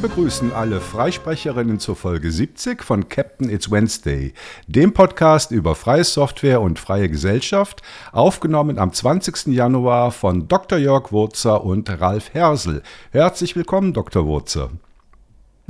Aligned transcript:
Wir 0.00 0.08
begrüßen 0.08 0.54
alle 0.54 0.80
Freisprecherinnen 0.80 1.78
zur 1.78 1.94
Folge 1.94 2.32
70 2.32 2.82
von 2.82 3.10
Captain 3.10 3.50
It's 3.50 3.70
Wednesday, 3.70 4.32
dem 4.66 4.94
Podcast 4.94 5.50
über 5.50 5.74
freie 5.74 6.04
Software 6.04 6.62
und 6.62 6.78
freie 6.78 7.10
Gesellschaft, 7.10 7.82
aufgenommen 8.10 8.78
am 8.78 8.94
20. 8.94 9.48
Januar 9.48 10.10
von 10.10 10.48
Dr. 10.48 10.78
Jörg 10.78 11.12
Wurzer 11.12 11.62
und 11.62 12.00
Ralf 12.00 12.32
Hersel. 12.32 12.82
Herzlich 13.10 13.56
willkommen, 13.56 13.92
Dr. 13.92 14.24
Wurzer. 14.24 14.70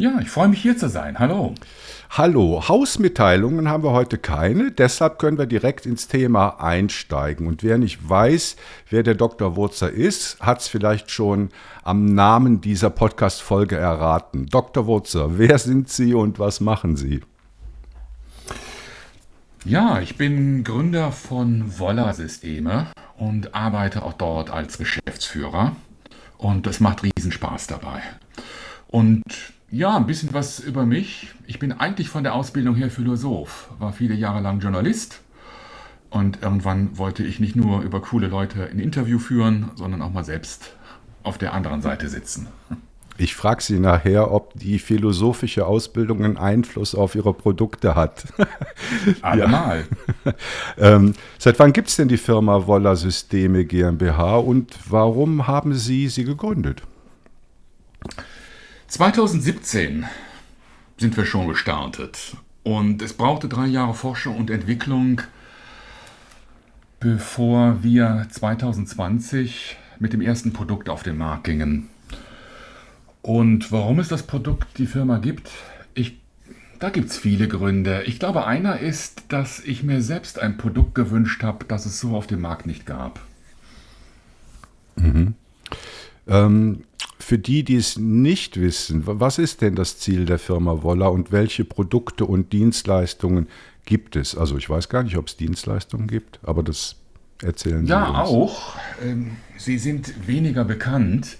Ja, 0.00 0.18
ich 0.18 0.30
freue 0.30 0.48
mich 0.48 0.62
hier 0.62 0.78
zu 0.78 0.88
sein. 0.88 1.18
Hallo. 1.18 1.54
Hallo, 2.08 2.66
Hausmitteilungen 2.66 3.68
haben 3.68 3.84
wir 3.84 3.90
heute 3.90 4.16
keine, 4.16 4.72
deshalb 4.72 5.18
können 5.18 5.36
wir 5.36 5.44
direkt 5.44 5.84
ins 5.84 6.08
Thema 6.08 6.58
einsteigen. 6.58 7.46
Und 7.46 7.62
wer 7.62 7.76
nicht 7.76 8.08
weiß, 8.08 8.56
wer 8.88 9.02
der 9.02 9.14
Dr. 9.14 9.56
Wurzer 9.56 9.90
ist, 9.90 10.40
hat 10.40 10.60
es 10.60 10.68
vielleicht 10.68 11.10
schon 11.10 11.50
am 11.82 12.06
Namen 12.06 12.62
dieser 12.62 12.88
Podcast-Folge 12.88 13.76
erraten. 13.76 14.46
Dr. 14.46 14.86
Wurzer, 14.86 15.36
wer 15.36 15.58
sind 15.58 15.90
Sie 15.90 16.14
und 16.14 16.38
was 16.38 16.60
machen 16.60 16.96
Sie? 16.96 17.20
Ja, 19.66 20.00
ich 20.00 20.16
bin 20.16 20.64
Gründer 20.64 21.12
von 21.12 21.78
Woller 21.78 22.14
Systeme 22.14 22.86
und 23.18 23.54
arbeite 23.54 24.02
auch 24.02 24.14
dort 24.14 24.48
als 24.48 24.78
Geschäftsführer. 24.78 25.76
Und 26.38 26.66
es 26.66 26.80
macht 26.80 27.02
Riesenspaß 27.02 27.66
dabei. 27.66 28.00
Und 28.88 29.22
ja, 29.70 29.96
ein 29.96 30.06
bisschen 30.06 30.34
was 30.34 30.60
über 30.60 30.84
mich. 30.84 31.28
Ich 31.46 31.58
bin 31.58 31.72
eigentlich 31.72 32.08
von 32.08 32.24
der 32.24 32.34
Ausbildung 32.34 32.74
her 32.74 32.90
Philosoph, 32.90 33.70
war 33.78 33.92
viele 33.92 34.14
Jahre 34.14 34.40
lang 34.40 34.60
Journalist 34.60 35.20
und 36.10 36.42
irgendwann 36.42 36.98
wollte 36.98 37.22
ich 37.22 37.38
nicht 37.38 37.56
nur 37.56 37.82
über 37.82 38.00
coole 38.00 38.26
Leute 38.26 38.68
ein 38.68 38.80
Interview 38.80 39.18
führen, 39.18 39.70
sondern 39.76 40.02
auch 40.02 40.12
mal 40.12 40.24
selbst 40.24 40.74
auf 41.22 41.38
der 41.38 41.54
anderen 41.54 41.82
Seite 41.82 42.08
sitzen. 42.08 42.48
Ich 43.16 43.36
frage 43.36 43.62
Sie 43.62 43.78
nachher, 43.78 44.32
ob 44.32 44.54
die 44.54 44.78
philosophische 44.78 45.66
Ausbildung 45.66 46.24
einen 46.24 46.38
Einfluss 46.38 46.94
auf 46.94 47.14
Ihre 47.14 47.34
Produkte 47.34 47.94
hat. 47.94 48.24
Allemal. 49.20 49.84
ähm, 50.78 51.14
seit 51.38 51.58
wann 51.58 51.74
gibt 51.74 51.88
es 51.88 51.96
denn 51.96 52.08
die 52.08 52.16
Firma 52.16 52.66
Woller 52.66 52.96
Systeme 52.96 53.66
GmbH 53.66 54.38
und 54.38 54.74
warum 54.88 55.46
haben 55.46 55.74
Sie 55.74 56.08
sie 56.08 56.24
gegründet? 56.24 56.82
2017 58.90 60.04
sind 60.98 61.16
wir 61.16 61.24
schon 61.24 61.46
gestartet 61.46 62.36
und 62.64 63.00
es 63.02 63.12
brauchte 63.12 63.48
drei 63.48 63.66
Jahre 63.66 63.94
Forschung 63.94 64.36
und 64.36 64.50
Entwicklung, 64.50 65.22
bevor 66.98 67.84
wir 67.84 68.26
2020 68.28 69.76
mit 70.00 70.12
dem 70.12 70.20
ersten 70.20 70.52
Produkt 70.52 70.88
auf 70.88 71.04
den 71.04 71.16
Markt 71.18 71.44
gingen. 71.44 71.88
Und 73.22 73.70
warum 73.70 74.00
es 74.00 74.08
das 74.08 74.24
Produkt 74.24 74.66
die 74.78 74.86
Firma 74.86 75.18
gibt, 75.18 75.50
ich, 75.94 76.20
da 76.80 76.90
gibt 76.90 77.10
es 77.10 77.16
viele 77.16 77.46
Gründe. 77.46 78.02
Ich 78.06 78.18
glaube, 78.18 78.44
einer 78.44 78.80
ist, 78.80 79.22
dass 79.28 79.60
ich 79.60 79.84
mir 79.84 80.02
selbst 80.02 80.40
ein 80.40 80.58
Produkt 80.58 80.96
gewünscht 80.96 81.44
habe, 81.44 81.64
das 81.64 81.86
es 81.86 82.00
so 82.00 82.16
auf 82.16 82.26
dem 82.26 82.40
Markt 82.40 82.66
nicht 82.66 82.86
gab. 82.86 83.20
Mhm. 84.96 85.34
Ähm, 86.26 86.82
für 87.30 87.38
die, 87.38 87.62
die 87.62 87.76
es 87.76 87.96
nicht 87.96 88.60
wissen, 88.60 89.02
was 89.06 89.38
ist 89.38 89.60
denn 89.60 89.76
das 89.76 90.00
Ziel 90.00 90.24
der 90.24 90.40
Firma 90.40 90.82
Woller 90.82 91.12
und 91.12 91.30
welche 91.30 91.64
Produkte 91.64 92.24
und 92.24 92.52
Dienstleistungen 92.52 93.46
gibt 93.84 94.16
es? 94.16 94.36
Also 94.36 94.58
ich 94.58 94.68
weiß 94.68 94.88
gar 94.88 95.04
nicht, 95.04 95.16
ob 95.16 95.28
es 95.28 95.36
Dienstleistungen 95.36 96.08
gibt, 96.08 96.40
aber 96.42 96.64
das 96.64 96.96
erzählen 97.40 97.86
Sie 97.86 97.92
ja, 97.92 98.08
uns. 98.08 98.16
Ja, 98.16 98.24
auch. 98.24 98.74
Ähm, 99.00 99.36
sie 99.56 99.78
sind 99.78 100.26
weniger 100.26 100.64
bekannt. 100.64 101.38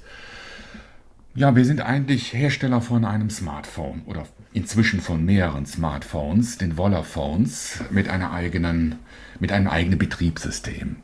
Ja, 1.34 1.56
wir 1.56 1.65
sind 1.65 1.81
eigentlich 1.81 2.34
Hersteller 2.34 2.81
von 2.81 3.05
einem 3.05 3.29
Smartphone 3.29 4.03
oder 4.06 4.29
inzwischen 4.53 5.00
von 5.00 5.25
mehreren 5.25 5.67
Smartphones, 5.67 6.56
den 6.56 6.77
Woller 6.77 7.03
Phones, 7.03 7.83
mit, 7.91 8.09
einer 8.09 8.31
eigenen, 8.31 8.95
mit 9.41 9.50
einem 9.50 9.67
eigenen 9.67 9.99
Betriebssystem. 9.99 10.99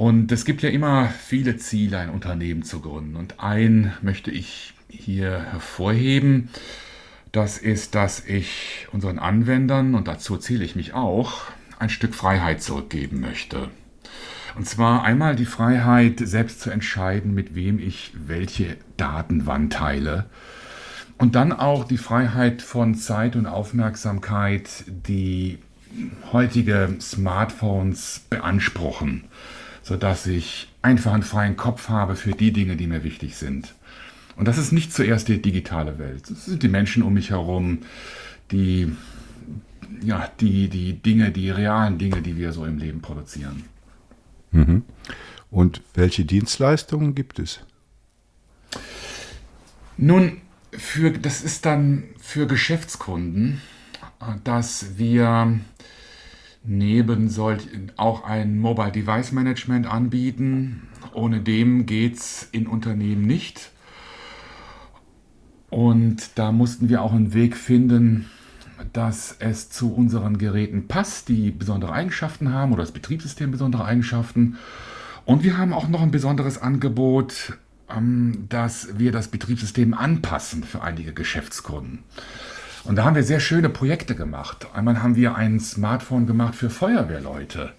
Und 0.00 0.32
es 0.32 0.46
gibt 0.46 0.62
ja 0.62 0.70
immer 0.70 1.08
viele 1.08 1.58
Ziele, 1.58 1.98
ein 1.98 2.08
Unternehmen 2.08 2.62
zu 2.62 2.80
gründen. 2.80 3.16
Und 3.16 3.38
ein 3.38 3.92
möchte 4.00 4.30
ich 4.30 4.72
hier 4.88 5.42
hervorheben. 5.52 6.48
Das 7.32 7.58
ist, 7.58 7.94
dass 7.94 8.24
ich 8.24 8.88
unseren 8.92 9.18
Anwendern, 9.18 9.94
und 9.94 10.08
dazu 10.08 10.38
zähle 10.38 10.64
ich 10.64 10.74
mich 10.74 10.94
auch, 10.94 11.42
ein 11.78 11.90
Stück 11.90 12.14
Freiheit 12.14 12.62
zurückgeben 12.62 13.20
möchte. 13.20 13.68
Und 14.56 14.66
zwar 14.66 15.04
einmal 15.04 15.36
die 15.36 15.44
Freiheit, 15.44 16.18
selbst 16.18 16.62
zu 16.62 16.70
entscheiden, 16.70 17.34
mit 17.34 17.54
wem 17.54 17.78
ich 17.78 18.12
welche 18.14 18.78
Daten 18.96 19.44
wann 19.44 19.68
teile. 19.68 20.30
Und 21.18 21.34
dann 21.34 21.52
auch 21.52 21.84
die 21.84 21.98
Freiheit 21.98 22.62
von 22.62 22.94
Zeit 22.94 23.36
und 23.36 23.44
Aufmerksamkeit, 23.44 24.70
die 24.86 25.58
heutige 26.32 26.96
Smartphones 27.00 28.22
beanspruchen 28.30 29.24
sodass 29.82 30.26
ich 30.26 30.68
einfach 30.82 31.12
einen 31.12 31.22
freien 31.22 31.56
Kopf 31.56 31.88
habe 31.88 32.16
für 32.16 32.32
die 32.32 32.52
Dinge, 32.52 32.76
die 32.76 32.86
mir 32.86 33.04
wichtig 33.04 33.36
sind. 33.36 33.74
Und 34.36 34.48
das 34.48 34.58
ist 34.58 34.72
nicht 34.72 34.92
zuerst 34.92 35.28
die 35.28 35.42
digitale 35.42 35.98
Welt. 35.98 36.30
Es 36.30 36.46
sind 36.46 36.62
die 36.62 36.68
Menschen 36.68 37.02
um 37.02 37.14
mich 37.14 37.30
herum, 37.30 37.80
die, 38.50 38.92
ja, 40.02 40.30
die, 40.40 40.68
die 40.68 40.94
Dinge, 40.94 41.30
die 41.30 41.50
realen 41.50 41.98
Dinge, 41.98 42.22
die 42.22 42.36
wir 42.36 42.52
so 42.52 42.64
im 42.64 42.78
Leben 42.78 43.02
produzieren. 43.02 43.64
Mhm. 44.52 44.84
Und 45.50 45.82
welche 45.94 46.24
Dienstleistungen 46.24 47.14
gibt 47.14 47.38
es? 47.38 47.60
Nun, 49.96 50.40
für, 50.72 51.10
das 51.10 51.42
ist 51.42 51.66
dann 51.66 52.04
für 52.18 52.46
Geschäftskunden, 52.46 53.60
dass 54.44 54.96
wir 54.98 55.60
neben 56.62 57.28
solch 57.28 57.68
auch 57.96 58.24
ein 58.24 58.58
Mobile 58.58 58.92
Device 58.92 59.32
Management 59.32 59.86
anbieten. 59.86 60.88
Ohne 61.12 61.40
dem 61.40 61.86
geht 61.86 62.16
es 62.16 62.48
in 62.52 62.66
Unternehmen 62.66 63.22
nicht. 63.22 63.70
Und 65.70 66.38
da 66.38 66.52
mussten 66.52 66.88
wir 66.88 67.02
auch 67.02 67.12
einen 67.12 67.32
Weg 67.32 67.56
finden, 67.56 68.26
dass 68.92 69.36
es 69.38 69.70
zu 69.70 69.94
unseren 69.94 70.38
Geräten 70.38 70.88
passt, 70.88 71.28
die 71.28 71.50
besondere 71.50 71.92
Eigenschaften 71.92 72.52
haben 72.52 72.72
oder 72.72 72.82
das 72.82 72.92
Betriebssystem 72.92 73.50
besondere 73.50 73.84
Eigenschaften. 73.84 74.58
Und 75.24 75.44
wir 75.44 75.58
haben 75.58 75.72
auch 75.72 75.88
noch 75.88 76.02
ein 76.02 76.10
besonderes 76.10 76.60
Angebot, 76.60 77.58
ähm, 77.88 78.46
dass 78.48 78.98
wir 78.98 79.12
das 79.12 79.28
Betriebssystem 79.28 79.94
anpassen 79.94 80.64
für 80.64 80.82
einige 80.82 81.12
Geschäftskunden. 81.12 82.00
Und 82.84 82.96
da 82.96 83.04
haben 83.04 83.14
wir 83.14 83.22
sehr 83.22 83.40
schöne 83.40 83.68
Projekte 83.68 84.14
gemacht. 84.14 84.66
Einmal 84.74 85.02
haben 85.02 85.16
wir 85.16 85.34
ein 85.34 85.60
Smartphone 85.60 86.26
gemacht 86.26 86.54
für 86.54 86.70
Feuerwehrleute, 86.70 87.72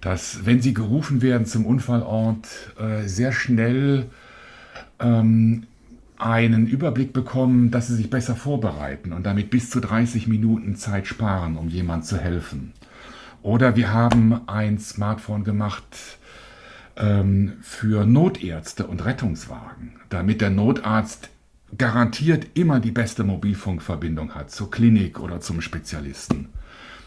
dass, 0.00 0.44
wenn 0.44 0.60
sie 0.60 0.74
gerufen 0.74 1.22
werden 1.22 1.46
zum 1.46 1.64
Unfallort, 1.64 2.48
äh, 2.78 3.06
sehr 3.06 3.32
schnell 3.32 4.06
ähm, 4.98 5.64
einen 6.18 6.66
Überblick 6.66 7.12
bekommen, 7.12 7.70
dass 7.70 7.88
sie 7.88 7.96
sich 7.96 8.10
besser 8.10 8.36
vorbereiten 8.36 9.12
und 9.12 9.24
damit 9.26 9.50
bis 9.50 9.70
zu 9.70 9.80
30 9.80 10.28
Minuten 10.28 10.76
Zeit 10.76 11.06
sparen, 11.06 11.56
um 11.56 11.68
jemand 11.68 12.04
zu 12.04 12.16
helfen. 12.16 12.72
Oder 13.42 13.76
wir 13.76 13.92
haben 13.92 14.48
ein 14.48 14.78
Smartphone 14.78 15.42
gemacht 15.44 15.84
ähm, 16.96 17.54
für 17.60 18.06
Notärzte 18.06 18.86
und 18.86 19.04
Rettungswagen, 19.04 19.94
damit 20.10 20.40
der 20.40 20.50
Notarzt 20.50 21.28
garantiert 21.78 22.46
immer 22.54 22.80
die 22.80 22.90
beste 22.90 23.24
Mobilfunkverbindung 23.24 24.34
hat 24.34 24.50
zur 24.50 24.70
Klinik 24.70 25.20
oder 25.20 25.40
zum 25.40 25.60
Spezialisten. 25.60 26.48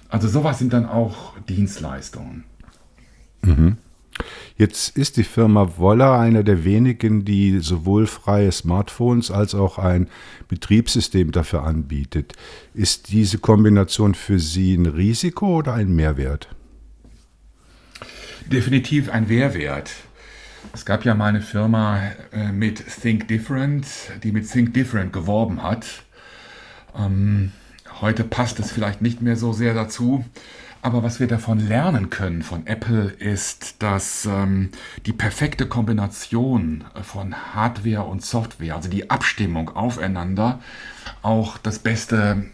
Also 0.09 0.27
sowas 0.27 0.59
sind 0.59 0.73
dann 0.73 0.85
auch 0.85 1.37
Dienstleistungen. 1.47 2.43
Mhm. 3.41 3.77
Jetzt 4.57 4.97
ist 4.97 5.17
die 5.17 5.23
Firma 5.23 5.77
Woller 5.77 6.17
einer 6.17 6.43
der 6.43 6.63
wenigen, 6.63 7.25
die 7.25 7.59
sowohl 7.59 8.07
freie 8.07 8.51
Smartphones 8.51 9.29
als 9.29 9.53
auch 9.53 9.77
ein 9.77 10.07
Betriebssystem 10.47 11.33
dafür 11.33 11.63
anbietet. 11.63 12.33
Ist 12.73 13.11
diese 13.11 13.39
Kombination 13.39 14.15
für 14.15 14.39
Sie 14.39 14.75
ein 14.75 14.85
Risiko 14.85 15.57
oder 15.57 15.73
ein 15.73 15.93
Mehrwert? 15.93 16.47
Definitiv 18.49 19.09
ein 19.09 19.27
Mehrwert. 19.27 19.91
Es 20.73 20.85
gab 20.85 21.05
ja 21.05 21.15
mal 21.15 21.27
eine 21.27 21.41
Firma 21.41 22.01
äh, 22.31 22.51
mit 22.51 22.83
Think 23.01 23.27
Different, 23.27 23.87
die 24.23 24.31
mit 24.31 24.49
Think 24.49 24.73
Different 24.73 25.13
geworben 25.13 25.63
hat. 25.63 26.03
Ähm, 26.97 27.51
heute 28.01 28.23
passt 28.23 28.59
es 28.59 28.71
vielleicht 28.71 29.01
nicht 29.01 29.21
mehr 29.21 29.35
so 29.35 29.53
sehr 29.53 29.73
dazu. 29.73 30.25
Aber 30.81 31.01
was 31.01 31.19
wir 31.19 31.25
davon 31.25 31.59
lernen 31.59 32.11
können 32.11 32.43
von 32.43 32.67
Apple 32.67 33.05
ist, 33.05 33.81
dass 33.81 34.25
ähm, 34.25 34.69
die 35.07 35.13
perfekte 35.13 35.65
Kombination 35.65 36.83
von 37.01 37.33
Hardware 37.55 38.03
und 38.03 38.23
Software, 38.23 38.75
also 38.75 38.87
die 38.87 39.09
Abstimmung 39.09 39.75
aufeinander, 39.75 40.59
auch 41.23 41.57
das 41.57 41.79
beste 41.79 42.45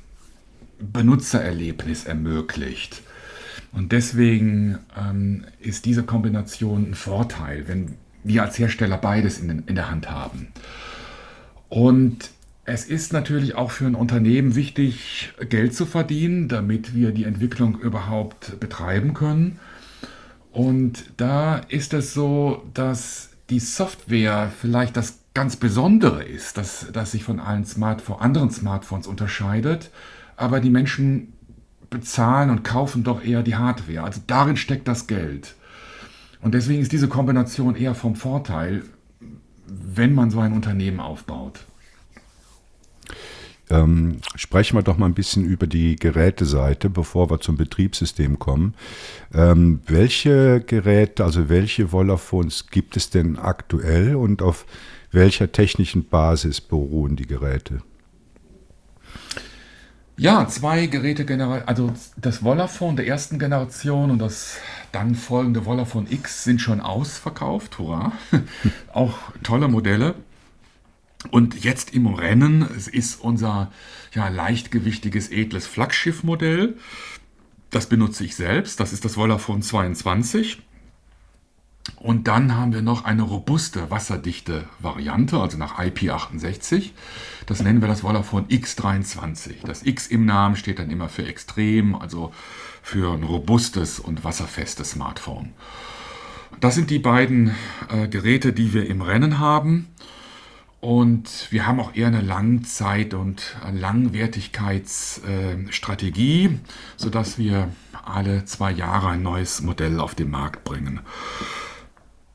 Benutzererlebnis 0.80 2.06
ermöglicht. 2.06 3.02
Und 3.74 3.92
deswegen 3.92 4.80
ähm, 4.98 5.46
ist 5.60 5.86
diese 5.86 6.04
Kombination 6.04 6.92
ein 6.92 6.96
Vorteil, 6.96 7.68
wenn 7.68 7.96
wir 8.24 8.44
als 8.44 8.60
Hersteller 8.60 8.98
beides 8.98 9.40
in, 9.40 9.64
in 9.66 9.76
der 9.76 9.90
Hand 9.90 10.10
haben. 10.10 10.50
Und 11.70 12.32
Es 12.64 12.86
ist 12.86 13.12
natürlich 13.12 13.56
auch 13.56 13.72
für 13.72 13.86
ein 13.86 13.96
Unternehmen 13.96 14.56
wichtig, 14.56 15.34
Geld 15.50 15.74
zu 15.74 15.86
verdienen, 15.86 16.48
damit 16.48 16.94
wir 16.94 17.12
die 17.12 17.24
Entwicklung 17.24 17.80
überhaupt 17.80 18.60
betreiben 18.60 19.14
können. 19.14 19.60
Und 20.52 21.06
da 21.18 21.58
ist 21.58 21.94
es 21.94 22.14
so, 22.14 22.64
dass 22.74 23.32
die 23.50 23.60
Software 23.60 24.52
vielleicht 24.62 24.96
das 24.96 25.20
ganz 25.34 25.56
Besondere 25.56 26.24
ist, 26.24 26.58
dass 26.58 26.88
das 26.94 27.12
sich 27.12 27.24
von 27.24 27.40
allen 27.40 27.66
Smartphone, 27.66 28.20
anderen 28.20 28.52
Smartphones 28.52 29.08
unterscheidet, 29.08 29.90
aber 30.36 30.60
die 30.60 30.70
Menschen 30.70 31.34
bezahlen 31.92 32.50
und 32.50 32.64
kaufen 32.64 33.04
doch 33.04 33.24
eher 33.24 33.44
die 33.44 33.56
Hardware. 33.56 34.04
Also 34.04 34.22
darin 34.26 34.58
steckt 34.58 34.88
das 34.88 35.06
Geld. 35.06 35.54
Und 36.42 36.56
deswegen 36.56 36.82
ist 36.82 36.92
diese 36.92 37.08
Kombination 37.08 37.76
eher 37.76 37.94
vom 37.94 38.16
Vorteil, 38.16 38.84
wenn 39.68 40.16
man 40.16 40.32
so 40.32 40.40
ein 40.40 40.54
Unternehmen 40.54 41.00
aufbaut. 41.00 41.66
Ähm, 43.70 44.18
sprechen 44.36 44.78
wir 44.78 44.84
doch 44.84 44.98
mal 44.98 45.06
ein 45.06 45.14
bisschen 45.14 45.46
über 45.46 45.68
die 45.68 45.96
Geräteseite, 45.96 46.90
bevor 46.90 47.30
wir 47.30 47.40
zum 47.40 47.56
Betriebssystem 47.58 48.40
kommen. 48.40 48.74
Ähm, 49.34 49.82
welche 49.86 50.62
Geräte, 50.62 51.24
also 51.24 51.48
welche 51.48 51.90
Vollaphones 51.90 52.68
gibt 52.68 52.98
es 52.98 53.12
denn 53.12 53.38
aktuell 53.38 54.16
und 54.16 54.42
auf 54.42 54.66
welcher 55.12 55.52
technischen 55.52 56.06
Basis 56.06 56.60
beruhen 56.60 57.16
die 57.16 57.28
Geräte? 57.28 57.82
Ja, 60.22 60.48
zwei 60.48 60.86
Geräte, 60.86 61.26
also 61.66 61.94
das 62.16 62.44
Vollaphone 62.44 62.96
der 62.96 63.08
ersten 63.08 63.40
Generation 63.40 64.12
und 64.12 64.20
das 64.20 64.58
dann 64.92 65.16
folgende 65.16 65.64
Vollaphone 65.64 66.06
X 66.08 66.44
sind 66.44 66.62
schon 66.62 66.80
ausverkauft, 66.80 67.80
hurra. 67.80 68.12
Auch 68.94 69.18
tolle 69.42 69.68
Modelle. 69.68 70.14
Und 71.32 71.64
jetzt 71.64 71.96
im 71.96 72.06
Rennen, 72.06 72.62
es 72.78 72.88
ist 72.88 73.20
unser 73.20 73.72
ja, 74.14 74.28
leichtgewichtiges, 74.28 75.32
edles 75.32 75.66
Flaggschiffmodell. 75.66 76.78
Das 77.72 77.88
benutze 77.88 78.24
ich 78.24 78.36
selbst. 78.36 78.80
Das 78.80 78.94
ist 78.94 79.04
das 79.04 79.18
Volaphone 79.18 79.64
22. 79.64 80.62
Und 81.96 82.28
dann 82.28 82.56
haben 82.56 82.74
wir 82.74 82.82
noch 82.82 83.06
eine 83.06 83.24
robuste, 83.24 83.90
wasserdichte 83.90 84.66
Variante, 84.80 85.40
also 85.40 85.58
nach 85.58 85.80
IP68. 85.80 86.92
Das 87.46 87.62
nennen 87.62 87.82
wir 87.82 87.88
das 87.88 88.04
Volaphone 88.04 88.48
X23. 88.48 89.66
Das 89.66 89.84
X 89.84 90.08
im 90.08 90.26
Namen 90.26 90.56
steht 90.56 90.80
dann 90.80 90.90
immer 90.90 91.10
für 91.10 91.26
extrem, 91.26 91.96
also 91.96 92.32
für 92.82 93.14
ein 93.14 93.24
robustes 93.24 94.00
und 94.00 94.24
wasserfestes 94.24 94.92
Smartphone. 94.92 95.54
Das 96.60 96.76
sind 96.76 96.90
die 96.90 97.00
beiden 97.00 97.56
äh, 97.90 98.08
Geräte, 98.08 98.54
die 98.54 98.74
wir 98.74 98.88
im 98.88 99.02
Rennen 99.02 99.40
haben. 99.40 99.88
Und 100.80 101.48
wir 101.52 101.68
haben 101.68 101.80
auch 101.80 101.96
eher 101.96 102.08
eine 102.08 102.22
Langzeit- 102.22 103.14
und 103.14 103.56
Langwertigkeitsstrategie, 103.72 106.46
äh, 106.46 106.58
sodass 106.98 107.38
wir 107.38 107.70
alle 108.04 108.46
zwei 108.46 108.72
Jahre 108.72 109.10
ein 109.10 109.22
neues 109.22 109.62
Modell 109.62 110.00
auf 110.00 110.16
den 110.16 110.32
Markt 110.32 110.64
bringen. 110.64 111.02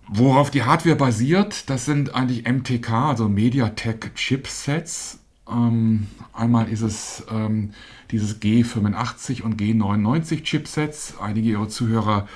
Worauf 0.08 0.50
die 0.52 0.62
Hardware 0.62 0.94
basiert, 0.94 1.68
das 1.68 1.84
sind 1.84 2.14
eigentlich 2.14 2.46
MTK, 2.46 2.90
also 2.90 3.28
MediaTek 3.28 4.14
Chipsets. 4.14 5.18
Ähm, 5.50 6.06
einmal 6.32 6.68
ist 6.68 6.82
es 6.82 7.24
ähm, 7.28 7.72
dieses 8.12 8.40
G85 8.40 9.42
und 9.42 9.60
G99 9.60 10.44
Chipsets. 10.44 11.14
Einige 11.20 11.50
Ihrer 11.50 11.68
Zuhörer 11.68 12.28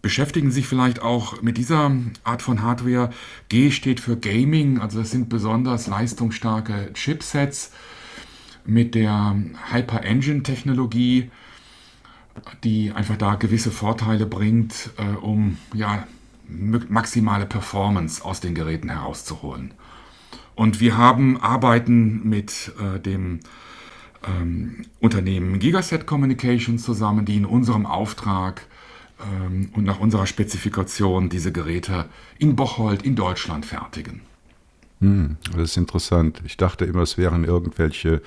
beschäftigen 0.00 0.52
sich 0.52 0.66
vielleicht 0.66 1.02
auch 1.02 1.42
mit 1.42 1.58
dieser 1.58 1.90
Art 2.22 2.42
von 2.42 2.62
Hardware. 2.62 3.10
G 3.48 3.72
steht 3.72 3.98
für 3.98 4.16
Gaming, 4.16 4.78
also 4.78 5.00
das 5.00 5.10
sind 5.10 5.28
besonders 5.28 5.88
leistungsstarke 5.88 6.92
Chipsets 6.94 7.72
mit 8.64 8.94
der 8.94 9.36
Hyper 9.72 10.04
Engine 10.04 10.44
Technologie, 10.44 11.32
die 12.62 12.92
einfach 12.92 13.16
da 13.16 13.34
gewisse 13.34 13.72
Vorteile 13.72 14.26
bringt, 14.26 14.90
äh, 14.98 15.16
um 15.16 15.58
ja, 15.74 16.06
maximale 16.88 17.46
Performance 17.46 18.24
aus 18.24 18.40
den 18.40 18.54
Geräten 18.54 18.88
herauszuholen. 18.88 19.74
Und 20.54 20.80
wir 20.80 20.96
haben 20.96 21.40
Arbeiten 21.40 22.28
mit 22.28 22.72
äh, 22.78 22.98
dem 23.00 23.40
ähm, 24.26 24.84
Unternehmen 25.00 25.58
Gigaset 25.58 26.06
Communications 26.06 26.82
zusammen, 26.82 27.24
die 27.24 27.36
in 27.36 27.46
unserem 27.46 27.86
Auftrag 27.86 28.66
ähm, 29.20 29.70
und 29.74 29.84
nach 29.84 30.00
unserer 30.00 30.26
Spezifikation 30.26 31.28
diese 31.28 31.52
Geräte 31.52 32.06
in 32.38 32.56
Bocholt 32.56 33.02
in 33.02 33.16
Deutschland 33.16 33.64
fertigen. 33.64 34.20
Hm, 35.00 35.36
das 35.52 35.62
ist 35.62 35.76
interessant. 35.76 36.42
Ich 36.44 36.56
dachte 36.56 36.84
immer, 36.84 37.02
es 37.02 37.16
wären 37.16 37.44
irgendwelche 37.44 38.20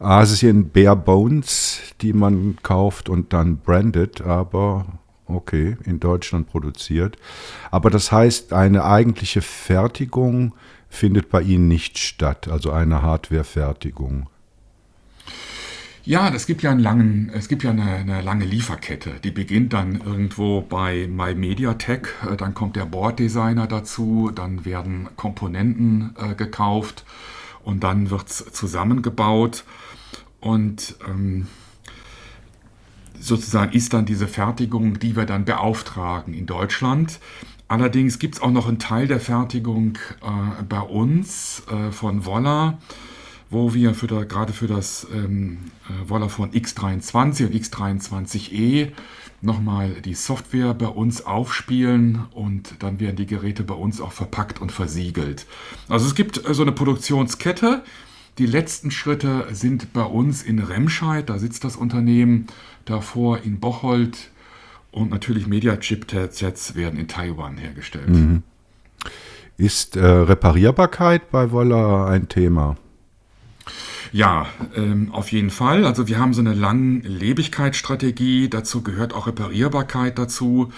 Asien 0.00 0.70
Bare 0.70 0.96
Bones, 0.96 1.80
die 2.00 2.12
man 2.12 2.58
kauft 2.62 3.08
und 3.08 3.32
dann 3.32 3.58
brandet, 3.58 4.20
aber 4.22 4.86
okay, 5.26 5.76
in 5.84 6.00
Deutschland 6.00 6.48
produziert. 6.48 7.16
Aber 7.70 7.90
das 7.90 8.12
heißt, 8.12 8.52
eine 8.52 8.84
eigentliche 8.84 9.42
Fertigung 9.42 10.54
findet 10.88 11.28
bei 11.30 11.42
Ihnen 11.42 11.68
nicht 11.68 11.98
statt, 11.98 12.48
also 12.48 12.70
eine 12.70 13.02
Hardwarefertigung. 13.02 14.28
Ja, 16.06 16.28
es 16.34 16.44
gibt 16.44 16.62
ja 16.62 16.70
einen 16.70 16.80
langen, 16.80 17.30
es 17.32 17.48
gibt 17.48 17.62
ja 17.62 17.70
eine, 17.70 17.82
eine, 17.82 18.20
lange 18.20 18.44
Lieferkette. 18.44 19.12
Die 19.24 19.30
beginnt 19.30 19.72
dann 19.72 20.02
irgendwo 20.02 20.60
bei 20.60 21.08
MyMediaTek, 21.08 22.14
äh, 22.30 22.36
dann 22.36 22.52
kommt 22.52 22.76
der 22.76 22.84
Boarddesigner 22.84 23.66
dazu, 23.66 24.30
dann 24.34 24.66
werden 24.66 25.08
Komponenten 25.16 26.14
äh, 26.18 26.34
gekauft 26.34 27.06
und 27.62 27.84
dann 27.84 28.10
wird 28.10 28.28
es 28.28 28.44
zusammengebaut. 28.52 29.64
Und 30.40 30.96
ähm, 31.08 31.46
sozusagen 33.26 33.72
ist 33.72 33.92
dann 33.92 34.06
diese 34.06 34.28
Fertigung, 34.28 34.98
die 34.98 35.16
wir 35.16 35.26
dann 35.26 35.44
beauftragen 35.44 36.34
in 36.34 36.46
Deutschland. 36.46 37.20
Allerdings 37.68 38.18
gibt 38.18 38.36
es 38.36 38.42
auch 38.42 38.50
noch 38.50 38.68
einen 38.68 38.78
Teil 38.78 39.06
der 39.06 39.20
Fertigung 39.20 39.98
äh, 40.22 40.62
bei 40.68 40.80
uns 40.80 41.62
äh, 41.70 41.90
von 41.90 42.26
Wolla 42.26 42.78
wo 43.54 43.72
wir 43.72 43.94
für 43.94 44.06
da, 44.06 44.24
gerade 44.24 44.52
für 44.52 44.66
das 44.66 45.06
ähm, 45.14 45.58
äh, 45.88 46.06
Vodafone 46.06 46.52
X23 46.52 47.46
und 47.46 47.54
X23e 47.54 48.88
nochmal 49.40 50.00
die 50.04 50.14
Software 50.14 50.74
bei 50.74 50.88
uns 50.88 51.24
aufspielen 51.24 52.24
und 52.32 52.74
dann 52.80 52.98
werden 52.98 53.16
die 53.16 53.26
Geräte 53.26 53.62
bei 53.62 53.74
uns 53.74 54.00
auch 54.00 54.12
verpackt 54.12 54.60
und 54.60 54.72
versiegelt. 54.72 55.46
Also 55.88 56.06
es 56.06 56.14
gibt 56.14 56.46
äh, 56.46 56.52
so 56.52 56.62
eine 56.62 56.72
Produktionskette. 56.72 57.82
Die 58.38 58.46
letzten 58.46 58.90
Schritte 58.90 59.46
sind 59.52 59.92
bei 59.92 60.02
uns 60.02 60.42
in 60.42 60.58
Remscheid, 60.58 61.30
da 61.30 61.38
sitzt 61.38 61.62
das 61.62 61.76
Unternehmen, 61.76 62.48
davor 62.84 63.38
in 63.38 63.60
Bocholt 63.60 64.30
und 64.90 65.10
natürlich 65.10 65.46
Media-Chip-Sets 65.46 66.74
werden 66.74 66.98
in 66.98 67.08
Taiwan 67.08 67.56
hergestellt. 67.56 68.08
Mhm. 68.08 68.42
Ist 69.56 69.96
äh, 69.96 70.04
Reparierbarkeit 70.04 71.30
bei 71.30 71.52
Wolla 71.52 72.08
ein 72.08 72.28
Thema? 72.28 72.76
Ja, 74.12 74.46
ähm, 74.76 75.10
auf 75.12 75.32
jeden 75.32 75.50
Fall. 75.50 75.84
Also 75.84 76.06
wir 76.06 76.18
haben 76.18 76.34
so 76.34 76.40
eine 76.40 76.54
Langlebigkeitsstrategie. 76.54 78.48
Dazu 78.48 78.82
gehört 78.82 79.12
auch 79.12 79.26
Reparierbarkeit 79.26 80.18
dazu 80.18 80.72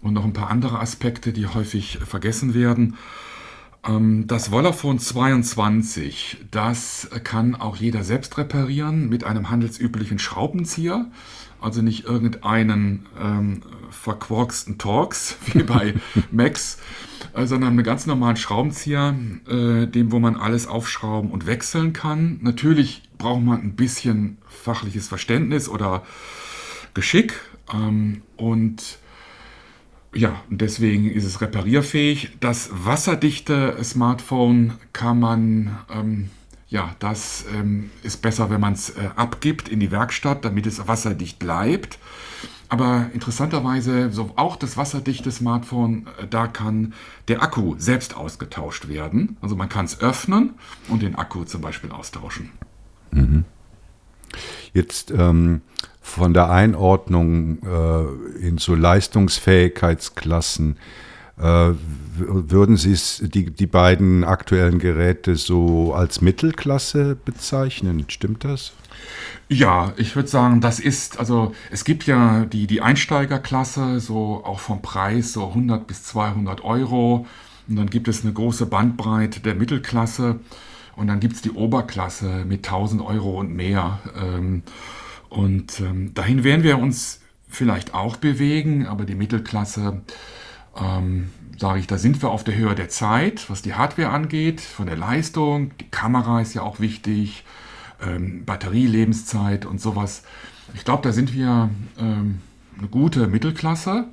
und 0.00 0.14
noch 0.14 0.24
ein 0.24 0.32
paar 0.32 0.50
andere 0.50 0.78
Aspekte, 0.80 1.32
die 1.32 1.46
häufig 1.46 1.98
vergessen 1.98 2.54
werden. 2.54 2.96
Ähm, 3.86 4.26
das 4.26 4.50
Volaphone 4.50 4.98
22, 4.98 6.38
das 6.50 7.08
kann 7.24 7.54
auch 7.54 7.76
jeder 7.76 8.04
selbst 8.04 8.38
reparieren 8.38 9.08
mit 9.08 9.24
einem 9.24 9.50
handelsüblichen 9.50 10.18
Schraubenzieher. 10.18 11.10
Also 11.60 11.82
nicht 11.82 12.04
irgendeinen 12.04 13.06
ähm, 13.20 13.62
verquarksten 13.90 14.78
Torx 14.78 15.36
wie 15.52 15.62
bei 15.62 15.94
Max, 16.30 16.78
äh, 17.34 17.46
sondern 17.46 17.70
einen 17.70 17.82
ganz 17.82 18.06
normalen 18.06 18.36
Schraubenzieher, 18.36 19.14
äh, 19.48 19.86
dem 19.86 20.12
wo 20.12 20.18
man 20.18 20.36
alles 20.36 20.66
aufschrauben 20.66 21.30
und 21.30 21.46
wechseln 21.46 21.92
kann. 21.92 22.38
Natürlich 22.42 23.02
braucht 23.18 23.42
man 23.42 23.60
ein 23.60 23.76
bisschen 23.76 24.38
fachliches 24.46 25.08
Verständnis 25.08 25.68
oder 25.68 26.04
Geschick 26.94 27.34
ähm, 27.72 28.22
und 28.36 28.98
ja, 30.14 30.42
deswegen 30.48 31.10
ist 31.10 31.24
es 31.24 31.40
reparierfähig. 31.40 32.30
Das 32.40 32.70
wasserdichte 32.72 33.76
Smartphone 33.84 34.74
kann 34.92 35.20
man, 35.20 35.78
ähm, 35.90 36.30
ja, 36.68 36.94
das 36.98 37.46
ähm, 37.54 37.90
ist 38.02 38.20
besser, 38.20 38.50
wenn 38.50 38.60
man 38.60 38.74
es 38.74 38.90
äh, 38.90 39.08
abgibt 39.16 39.68
in 39.68 39.80
die 39.80 39.90
Werkstatt, 39.90 40.44
damit 40.44 40.66
es 40.66 40.86
wasserdicht 40.86 41.38
bleibt. 41.38 41.98
Aber 42.68 43.06
interessanterweise, 43.14 44.12
so 44.12 44.32
auch 44.36 44.56
das 44.56 44.76
wasserdichte 44.76 45.30
Smartphone, 45.30 46.06
äh, 46.20 46.26
da 46.28 46.46
kann 46.46 46.92
der 47.28 47.42
Akku 47.42 47.76
selbst 47.78 48.14
ausgetauscht 48.14 48.88
werden. 48.88 49.38
Also 49.40 49.56
man 49.56 49.70
kann 49.70 49.86
es 49.86 50.02
öffnen 50.02 50.54
und 50.88 51.00
den 51.00 51.14
Akku 51.14 51.44
zum 51.44 51.62
Beispiel 51.62 51.90
austauschen. 51.90 52.50
Mhm. 53.12 53.46
Jetzt 54.74 55.10
ähm, 55.10 55.62
von 56.02 56.34
der 56.34 56.50
Einordnung 56.50 57.62
äh, 57.62 58.46
in 58.46 58.58
so 58.58 58.74
Leistungsfähigkeitsklassen. 58.74 60.76
Äh, 61.40 61.72
würden 62.16 62.76
Sie 62.76 62.96
die, 63.28 63.50
die 63.50 63.66
beiden 63.66 64.24
aktuellen 64.24 64.78
Geräte 64.78 65.36
so 65.36 65.94
als 65.94 66.20
Mittelklasse 66.20 67.16
bezeichnen? 67.24 68.04
Stimmt 68.08 68.44
das? 68.44 68.72
Ja, 69.48 69.92
ich 69.96 70.16
würde 70.16 70.28
sagen, 70.28 70.60
das 70.60 70.80
ist, 70.80 71.18
also 71.18 71.54
es 71.70 71.84
gibt 71.84 72.06
ja 72.06 72.44
die, 72.44 72.66
die 72.66 72.82
Einsteigerklasse, 72.82 74.00
so 74.00 74.42
auch 74.44 74.60
vom 74.60 74.82
Preis 74.82 75.32
so 75.32 75.48
100 75.48 75.86
bis 75.86 76.04
200 76.04 76.64
Euro. 76.64 77.26
Und 77.68 77.76
dann 77.76 77.88
gibt 77.88 78.08
es 78.08 78.24
eine 78.24 78.32
große 78.32 78.66
Bandbreite 78.66 79.40
der 79.40 79.54
Mittelklasse. 79.54 80.40
Und 80.96 81.06
dann 81.06 81.20
gibt 81.20 81.36
es 81.36 81.42
die 81.42 81.52
Oberklasse 81.52 82.44
mit 82.46 82.66
1000 82.66 83.00
Euro 83.02 83.38
und 83.38 83.54
mehr. 83.54 84.00
Ähm, 84.20 84.62
und 85.28 85.80
ähm, 85.80 86.12
dahin 86.14 86.44
werden 86.44 86.62
wir 86.62 86.78
uns 86.78 87.20
vielleicht 87.48 87.94
auch 87.94 88.16
bewegen, 88.16 88.86
aber 88.86 89.04
die 89.04 89.14
Mittelklasse, 89.14 90.02
ähm, 90.80 91.30
sage 91.58 91.80
ich, 91.80 91.86
da 91.86 91.98
sind 91.98 92.22
wir 92.22 92.30
auf 92.30 92.44
der 92.44 92.56
Höhe 92.56 92.74
der 92.74 92.88
Zeit, 92.88 93.50
was 93.50 93.62
die 93.62 93.74
Hardware 93.74 94.10
angeht, 94.10 94.60
von 94.60 94.86
der 94.86 94.96
Leistung. 94.96 95.72
Die 95.78 95.90
Kamera 95.90 96.40
ist 96.40 96.54
ja 96.54 96.62
auch 96.62 96.80
wichtig, 96.80 97.44
ähm, 98.00 98.44
Batterielebenszeit 98.44 99.66
und 99.66 99.80
sowas. 99.80 100.22
Ich 100.74 100.84
glaube, 100.84 101.02
da 101.02 101.12
sind 101.12 101.34
wir 101.34 101.70
ähm, 101.98 102.40
eine 102.78 102.88
gute 102.88 103.26
Mittelklasse. 103.26 104.06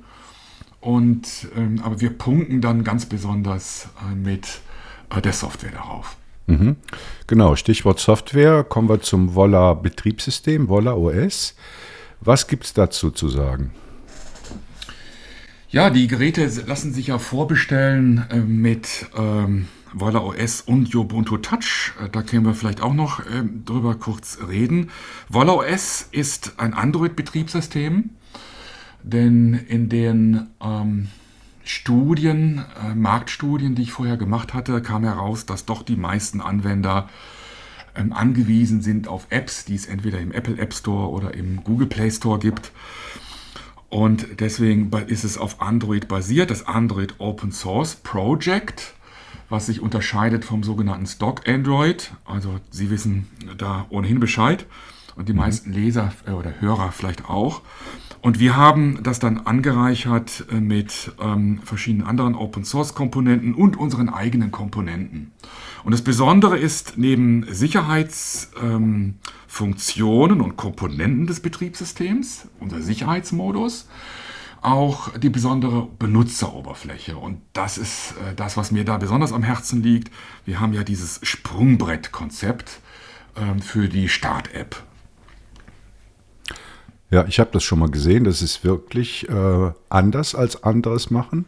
Und, 0.80 1.48
ähm, 1.56 1.80
aber 1.82 2.00
wir 2.00 2.10
punkten 2.10 2.60
dann 2.60 2.84
ganz 2.84 3.06
besonders 3.06 3.88
äh, 4.00 4.14
mit 4.14 4.60
äh, 5.10 5.20
der 5.20 5.32
Software 5.32 5.72
darauf. 5.72 6.16
Mhm. 6.46 6.76
Genau, 7.26 7.56
Stichwort 7.56 7.98
Software. 7.98 8.62
Kommen 8.62 8.88
wir 8.88 9.00
zum 9.00 9.34
Volla 9.34 9.74
Betriebssystem, 9.74 10.68
Volla 10.68 10.94
OS. 10.94 11.56
Was 12.20 12.46
gibt 12.46 12.64
es 12.64 12.72
dazu 12.72 13.10
zu 13.10 13.28
sagen? 13.28 13.72
Ja, 15.76 15.90
die 15.90 16.06
Geräte 16.06 16.46
lassen 16.66 16.94
sich 16.94 17.08
ja 17.08 17.18
vorbestellen 17.18 18.24
äh, 18.30 18.36
mit 18.36 19.10
ähm, 19.14 19.68
Voila 19.92 20.20
OS 20.20 20.62
und 20.62 20.94
Ubuntu 20.94 21.36
Touch. 21.36 21.92
Äh, 22.02 22.08
da 22.08 22.22
können 22.22 22.46
wir 22.46 22.54
vielleicht 22.54 22.80
auch 22.80 22.94
noch 22.94 23.20
äh, 23.20 23.44
drüber 23.62 23.94
kurz 23.96 24.38
reden. 24.48 24.88
Voila 25.28 25.52
OS 25.52 26.08
ist 26.12 26.54
ein 26.56 26.72
Android-Betriebssystem, 26.72 28.08
denn 29.02 29.52
in 29.68 29.90
den 29.90 30.46
ähm, 30.62 31.08
Studien, 31.62 32.64
äh, 32.82 32.94
Marktstudien, 32.94 33.74
die 33.74 33.82
ich 33.82 33.92
vorher 33.92 34.16
gemacht 34.16 34.54
hatte, 34.54 34.80
kam 34.80 35.04
heraus, 35.04 35.44
dass 35.44 35.66
doch 35.66 35.82
die 35.82 35.96
meisten 35.96 36.40
Anwender 36.40 37.10
ähm, 37.94 38.14
angewiesen 38.14 38.80
sind 38.80 39.08
auf 39.08 39.26
Apps, 39.28 39.66
die 39.66 39.74
es 39.74 39.84
entweder 39.84 40.20
im 40.20 40.32
Apple 40.32 40.56
App 40.56 40.72
Store 40.72 41.10
oder 41.10 41.34
im 41.34 41.62
Google 41.64 41.86
Play 41.86 42.10
Store 42.10 42.38
gibt. 42.38 42.72
Und 43.96 44.40
deswegen 44.40 44.90
ist 45.06 45.24
es 45.24 45.38
auf 45.38 45.62
Android 45.62 46.06
basiert, 46.06 46.50
das 46.50 46.66
Android 46.66 47.14
Open 47.16 47.50
Source 47.50 47.94
Project, 47.94 48.92
was 49.48 49.64
sich 49.64 49.80
unterscheidet 49.80 50.44
vom 50.44 50.62
sogenannten 50.62 51.06
Stock 51.06 51.48
Android. 51.48 52.12
Also 52.26 52.60
Sie 52.68 52.90
wissen 52.90 53.26
da 53.56 53.86
ohnehin 53.88 54.20
Bescheid 54.20 54.66
und 55.14 55.30
die 55.30 55.32
mhm. 55.32 55.38
meisten 55.38 55.72
Leser 55.72 56.12
äh, 56.26 56.32
oder 56.32 56.60
Hörer 56.60 56.92
vielleicht 56.92 57.30
auch. 57.30 57.62
Und 58.20 58.38
wir 58.38 58.54
haben 58.54 59.02
das 59.02 59.18
dann 59.18 59.38
angereichert 59.46 60.44
äh, 60.52 60.56
mit 60.56 61.12
ähm, 61.18 61.60
verschiedenen 61.64 62.06
anderen 62.06 62.34
Open-Source-Komponenten 62.34 63.54
und 63.54 63.78
unseren 63.78 64.10
eigenen 64.10 64.50
Komponenten. 64.50 65.32
Und 65.86 65.92
das 65.92 66.02
Besondere 66.02 66.58
ist, 66.58 66.94
neben 66.96 67.46
Sicherheitsfunktionen 67.48 70.40
ähm, 70.40 70.44
und 70.44 70.56
Komponenten 70.56 71.28
des 71.28 71.38
Betriebssystems, 71.38 72.48
unser 72.58 72.82
Sicherheitsmodus, 72.82 73.88
auch 74.62 75.16
die 75.16 75.30
besondere 75.30 75.86
Benutzeroberfläche. 76.00 77.16
Und 77.16 77.40
das 77.52 77.78
ist 77.78 78.14
äh, 78.14 78.34
das, 78.34 78.56
was 78.56 78.72
mir 78.72 78.84
da 78.84 78.98
besonders 78.98 79.32
am 79.32 79.44
Herzen 79.44 79.80
liegt. 79.80 80.10
Wir 80.44 80.58
haben 80.58 80.72
ja 80.72 80.82
dieses 80.82 81.20
Sprungbrett-Konzept 81.22 82.80
äh, 83.36 83.62
für 83.62 83.88
die 83.88 84.08
Start-App. 84.08 84.82
Ja, 87.12 87.26
ich 87.28 87.38
habe 87.38 87.50
das 87.52 87.62
schon 87.62 87.78
mal 87.78 87.92
gesehen. 87.92 88.24
Das 88.24 88.42
ist 88.42 88.64
wirklich 88.64 89.28
äh, 89.28 89.70
anders 89.88 90.34
als 90.34 90.64
anderes 90.64 91.12
machen. 91.12 91.44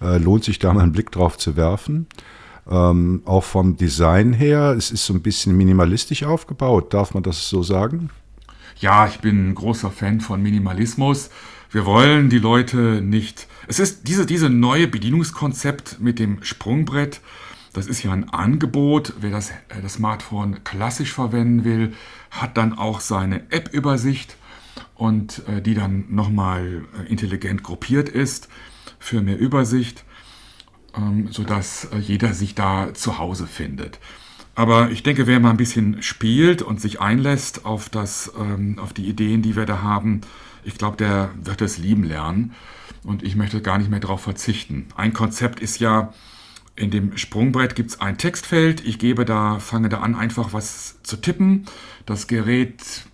Äh, 0.00 0.16
lohnt 0.16 0.44
sich 0.44 0.58
da 0.58 0.72
mal 0.72 0.80
einen 0.80 0.92
Blick 0.92 1.12
drauf 1.12 1.36
zu 1.36 1.56
werfen. 1.56 2.06
Ähm, 2.68 3.22
auch 3.24 3.44
vom 3.44 3.76
Design 3.76 4.32
her, 4.32 4.74
es 4.76 4.90
ist 4.90 5.06
so 5.06 5.14
ein 5.14 5.22
bisschen 5.22 5.56
minimalistisch 5.56 6.24
aufgebaut. 6.24 6.92
Darf 6.92 7.14
man 7.14 7.22
das 7.22 7.48
so 7.48 7.62
sagen? 7.62 8.10
Ja, 8.78 9.06
ich 9.06 9.20
bin 9.20 9.50
ein 9.50 9.54
großer 9.54 9.90
Fan 9.90 10.20
von 10.20 10.42
Minimalismus. 10.42 11.30
Wir 11.70 11.86
wollen 11.86 12.28
die 12.28 12.38
Leute 12.38 13.00
nicht. 13.02 13.46
Es 13.68 13.78
ist 13.78 14.08
diese, 14.08 14.26
diese 14.26 14.50
neue 14.50 14.88
Bedienungskonzept 14.88 16.00
mit 16.00 16.18
dem 16.18 16.42
Sprungbrett. 16.42 17.20
Das 17.72 17.86
ist 17.86 18.02
ja 18.02 18.12
ein 18.12 18.28
Angebot. 18.30 19.14
Wer 19.20 19.30
das, 19.30 19.50
äh, 19.50 19.82
das 19.82 19.94
Smartphone 19.94 20.64
klassisch 20.64 21.12
verwenden 21.12 21.64
will, 21.64 21.92
hat 22.30 22.56
dann 22.56 22.76
auch 22.76 23.00
seine 23.00 23.50
App-Übersicht 23.50 24.36
und 24.94 25.42
äh, 25.48 25.60
die 25.60 25.74
dann 25.74 26.06
nochmal 26.08 26.84
äh, 26.98 27.10
intelligent 27.10 27.62
gruppiert 27.62 28.08
ist 28.08 28.48
für 28.98 29.20
mehr 29.20 29.38
Übersicht, 29.38 30.04
ähm, 30.96 31.28
sodass 31.30 31.88
äh, 31.92 31.98
jeder 31.98 32.32
sich 32.34 32.54
da 32.54 32.94
zu 32.94 33.18
Hause 33.18 33.46
findet. 33.46 33.98
Aber 34.54 34.90
ich 34.90 35.02
denke, 35.02 35.26
wer 35.26 35.38
mal 35.38 35.50
ein 35.50 35.56
bisschen 35.56 36.02
spielt 36.02 36.62
und 36.62 36.80
sich 36.80 37.00
einlässt 37.00 37.66
auf, 37.66 37.88
das, 37.88 38.32
ähm, 38.38 38.78
auf 38.78 38.92
die 38.92 39.06
Ideen, 39.06 39.42
die 39.42 39.54
wir 39.54 39.66
da 39.66 39.82
haben, 39.82 40.22
ich 40.64 40.78
glaube, 40.78 40.96
der 40.96 41.30
wird 41.42 41.60
es 41.60 41.78
lieben 41.78 42.04
lernen. 42.04 42.54
Und 43.04 43.22
ich 43.22 43.36
möchte 43.36 43.62
gar 43.62 43.78
nicht 43.78 43.90
mehr 43.90 44.00
darauf 44.00 44.22
verzichten. 44.22 44.88
Ein 44.96 45.12
Konzept 45.12 45.60
ist 45.60 45.78
ja, 45.78 46.12
in 46.74 46.90
dem 46.90 47.16
Sprungbrett 47.16 47.76
gibt 47.76 47.90
es 47.90 48.00
ein 48.00 48.18
Textfeld. 48.18 48.84
Ich 48.84 48.98
gebe 48.98 49.24
da, 49.24 49.60
fange 49.60 49.88
da 49.88 50.00
an, 50.00 50.16
einfach 50.16 50.52
was 50.52 51.00
zu 51.02 51.16
tippen. 51.16 51.66
Das 52.04 52.26
Gerät 52.26 53.06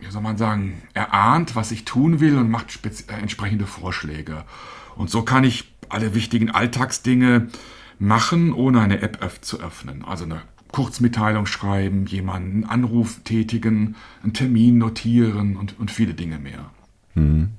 wie 0.00 0.10
soll 0.10 0.22
man 0.22 0.36
sagen, 0.36 0.82
erahnt, 0.94 1.56
was 1.56 1.70
ich 1.70 1.84
tun 1.84 2.20
will 2.20 2.36
und 2.36 2.50
macht 2.50 2.80
äh, 2.84 3.12
entsprechende 3.14 3.66
Vorschläge. 3.66 4.44
Und 4.94 5.10
so 5.10 5.22
kann 5.22 5.44
ich 5.44 5.74
alle 5.88 6.14
wichtigen 6.14 6.50
Alltagsdinge 6.50 7.48
machen, 7.98 8.52
ohne 8.52 8.80
eine 8.80 9.02
App 9.02 9.38
zu 9.40 9.60
öffnen. 9.60 10.04
Also 10.04 10.24
eine 10.24 10.42
Kurzmitteilung 10.72 11.46
schreiben, 11.46 12.06
jemanden 12.06 12.64
Anruf 12.64 13.20
tätigen, 13.24 13.96
einen 14.22 14.34
Termin 14.34 14.78
notieren 14.78 15.56
und, 15.56 15.78
und 15.78 15.90
viele 15.90 16.14
Dinge 16.14 16.38
mehr. 16.38 16.70
Hm. 17.14 17.50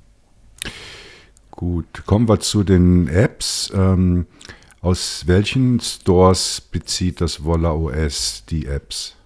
Gut, 1.50 2.04
kommen 2.06 2.28
wir 2.28 2.38
zu 2.38 2.62
den 2.62 3.08
Apps. 3.08 3.72
Ähm, 3.74 4.26
aus 4.80 5.24
welchen 5.26 5.80
Stores 5.80 6.60
bezieht 6.60 7.20
das 7.20 7.42
Volla 7.42 7.72
OS 7.72 8.44
die 8.48 8.66
Apps? 8.66 9.16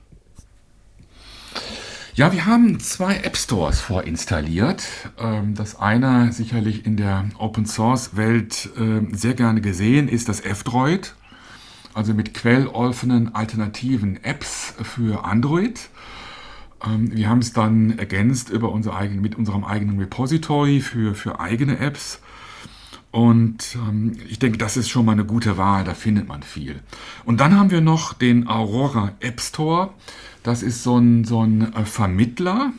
Ja, 2.15 2.31
wir 2.31 2.45
haben 2.45 2.79
zwei 2.79 3.17
App 3.17 3.39
Stores 3.39 3.81
vorinstalliert. 3.81 4.85
Ähm, 5.19 5.55
das 5.55 5.77
eine 5.77 6.31
sicherlich 6.31 6.85
in 6.85 6.99
der 6.99 7.25
Open 7.39 7.65
Source 7.65 8.17
Welt 8.19 8.69
ähm, 8.77 9.15
sehr 9.15 9.33
gerne 9.33 9.63
gesehen 9.63 10.09
ist 10.09 10.29
das 10.29 10.41
F-Droid, 10.43 11.15
also 11.95 12.13
mit 12.13 12.35
quelloffenen 12.35 13.35
alternativen 13.35 14.23
Apps 14.23 14.75
für 14.83 15.25
Android. 15.25 15.89
Ähm, 16.85 17.17
wir 17.17 17.31
haben 17.31 17.39
es 17.39 17.55
dann 17.55 17.99
ergänzt 17.99 18.51
über 18.51 18.73
unser 18.73 18.95
eigen, 18.95 19.23
mit 19.23 19.37
unserem 19.37 19.65
eigenen 19.65 19.99
Repository 19.99 20.81
für, 20.81 21.15
für 21.15 21.41
eigene 21.41 21.79
Apps. 21.79 22.21
Und 23.11 23.75
ähm, 23.75 24.19
ich 24.29 24.39
denke, 24.39 24.59
das 24.59 24.77
ist 24.77 24.91
schon 24.91 25.07
mal 25.07 25.13
eine 25.13 25.25
gute 25.25 25.57
Wahl, 25.57 25.85
da 25.85 25.95
findet 25.95 26.29
man 26.29 26.43
viel. 26.43 26.81
Und 27.25 27.41
dann 27.41 27.59
haben 27.59 27.71
wir 27.71 27.81
noch 27.81 28.13
den 28.13 28.49
Aurora 28.49 29.13
App 29.21 29.41
Store. 29.41 29.95
Das 30.43 30.63
ist 30.63 30.83
so 30.83 30.99
ein, 30.99 31.25
so 31.25 31.43
ein 31.43 31.73
äh, 31.75 31.85
Vermittler 31.85 32.73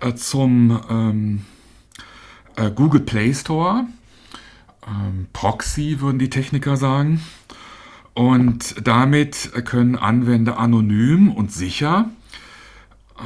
äh, 0.00 0.14
zum 0.14 0.80
ähm, 0.90 1.46
äh, 2.56 2.70
Google 2.70 3.00
Play 3.00 3.32
Store. 3.32 3.86
Ähm, 4.86 5.26
Proxy 5.32 6.00
würden 6.00 6.18
die 6.18 6.30
Techniker 6.30 6.76
sagen. 6.76 7.20
Und 8.14 8.86
damit 8.86 9.52
können 9.64 9.96
Anwender 9.96 10.58
anonym 10.58 11.32
und 11.32 11.52
sicher 11.52 12.10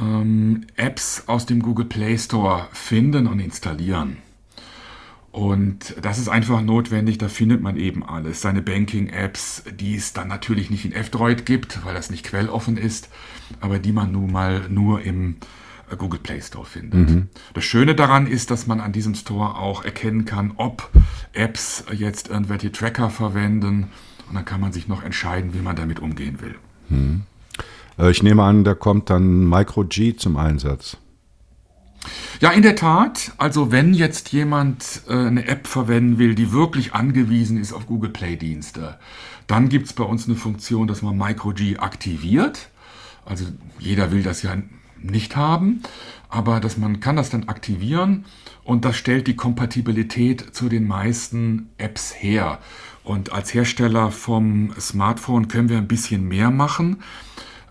ähm, 0.01 0.67
Apps 0.75 1.23
aus 1.27 1.45
dem 1.45 1.61
Google 1.61 1.85
Play 1.85 2.17
Store 2.17 2.67
finden 2.71 3.27
und 3.27 3.39
installieren. 3.39 4.17
Und 5.35 5.97
das 6.01 6.17
ist 6.17 6.29
einfach 6.29 6.61
notwendig, 6.61 7.17
da 7.17 7.27
findet 7.27 7.61
man 7.61 7.75
eben 7.75 8.05
alles. 8.05 8.39
Seine 8.39 8.61
Banking-Apps, 8.61 9.63
die 9.77 9.95
es 9.95 10.13
dann 10.13 10.29
natürlich 10.29 10.69
nicht 10.69 10.85
in 10.85 10.93
F-Droid 10.93 11.45
gibt, 11.45 11.83
weil 11.83 11.93
das 11.93 12.09
nicht 12.09 12.25
quelloffen 12.25 12.77
ist, 12.77 13.09
aber 13.59 13.77
die 13.77 13.91
man 13.91 14.13
nun 14.13 14.31
mal 14.31 14.69
nur 14.69 15.01
im 15.01 15.35
äh, 15.91 15.97
Google 15.97 16.21
Play 16.21 16.39
Store 16.39 16.65
findet. 16.65 17.09
Mhm. 17.09 17.27
Das 17.53 17.65
Schöne 17.65 17.95
daran 17.95 18.27
ist, 18.27 18.49
dass 18.49 18.65
man 18.65 18.79
an 18.79 18.93
diesem 18.93 19.13
Store 19.13 19.57
auch 19.59 19.83
erkennen 19.83 20.23
kann, 20.23 20.53
ob 20.55 20.89
Apps 21.33 21.83
jetzt 21.91 22.29
irgendwelche 22.29 22.71
Tracker 22.71 23.09
verwenden. 23.09 23.87
Und 24.29 24.35
dann 24.35 24.45
kann 24.45 24.61
man 24.61 24.71
sich 24.71 24.87
noch 24.87 25.03
entscheiden, 25.03 25.53
wie 25.53 25.59
man 25.59 25.75
damit 25.75 25.99
umgehen 25.99 26.39
will. 26.39 26.55
Mhm. 26.87 27.23
Ich 28.09 28.23
nehme 28.23 28.43
an, 28.43 28.63
da 28.63 28.73
kommt 28.73 29.09
dann 29.09 29.49
Micro 29.49 29.83
G 29.83 30.15
zum 30.15 30.37
Einsatz. 30.37 30.95
Ja, 32.39 32.51
in 32.51 32.61
der 32.61 32.75
Tat. 32.75 33.31
Also 33.37 33.71
wenn 33.71 33.93
jetzt 33.93 34.31
jemand 34.31 35.01
äh, 35.07 35.13
eine 35.13 35.47
App 35.47 35.67
verwenden 35.67 36.17
will, 36.17 36.35
die 36.35 36.51
wirklich 36.51 36.93
angewiesen 36.93 37.59
ist 37.59 37.73
auf 37.73 37.87
Google 37.87 38.11
Play-Dienste, 38.11 38.97
dann 39.47 39.69
gibt 39.69 39.87
es 39.87 39.93
bei 39.93 40.03
uns 40.03 40.27
eine 40.27 40.35
Funktion, 40.35 40.87
dass 40.87 41.01
man 41.01 41.17
MicroG 41.17 41.77
aktiviert. 41.79 42.69
Also 43.25 43.45
jeder 43.79 44.11
will 44.11 44.23
das 44.23 44.41
ja 44.41 44.55
nicht 45.01 45.35
haben, 45.35 45.81
aber 46.29 46.59
dass 46.59 46.77
man 46.77 46.99
kann 46.99 47.15
das 47.15 47.29
dann 47.29 47.47
aktivieren 47.47 48.25
und 48.63 48.85
das 48.85 48.97
stellt 48.97 49.27
die 49.27 49.35
Kompatibilität 49.35 50.55
zu 50.55 50.69
den 50.69 50.87
meisten 50.87 51.69
Apps 51.77 52.13
her. 52.17 52.59
Und 53.03 53.31
als 53.31 53.53
Hersteller 53.53 54.11
vom 54.11 54.73
Smartphone 54.79 55.47
können 55.47 55.69
wir 55.69 55.77
ein 55.77 55.87
bisschen 55.87 56.27
mehr 56.27 56.49
machen, 56.49 57.03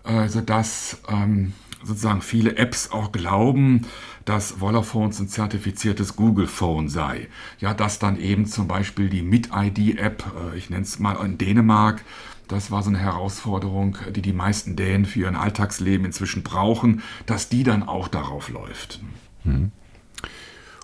äh, 0.05 0.29
sodass 0.29 0.99
ähm, 1.09 1.53
sozusagen 1.85 2.21
viele 2.21 2.57
Apps 2.57 2.91
auch 2.91 3.11
glauben, 3.11 3.83
dass 4.25 4.53
Vollaphones 4.53 5.19
ein 5.19 5.27
zertifiziertes 5.27 6.15
Google 6.15 6.47
Phone 6.47 6.89
sei. 6.89 7.27
Ja, 7.59 7.73
dass 7.73 7.99
dann 7.99 8.19
eben 8.19 8.45
zum 8.45 8.67
Beispiel 8.67 9.09
die 9.09 9.21
Mit-ID-App, 9.21 10.23
äh, 10.53 10.57
ich 10.57 10.69
nenne 10.69 10.83
es 10.83 10.99
mal 10.99 11.23
in 11.23 11.37
Dänemark, 11.37 12.03
das 12.47 12.69
war 12.69 12.83
so 12.83 12.89
eine 12.89 12.99
Herausforderung, 12.99 13.97
die 14.15 14.21
die 14.21 14.33
meisten 14.33 14.75
Dänen 14.75 15.05
für 15.05 15.21
ihren 15.21 15.35
Alltagsleben 15.35 16.05
inzwischen 16.05 16.43
brauchen, 16.43 17.01
dass 17.25 17.49
die 17.49 17.63
dann 17.63 17.83
auch 17.83 18.07
darauf 18.07 18.49
läuft. 18.49 18.99
Hm. 19.43 19.71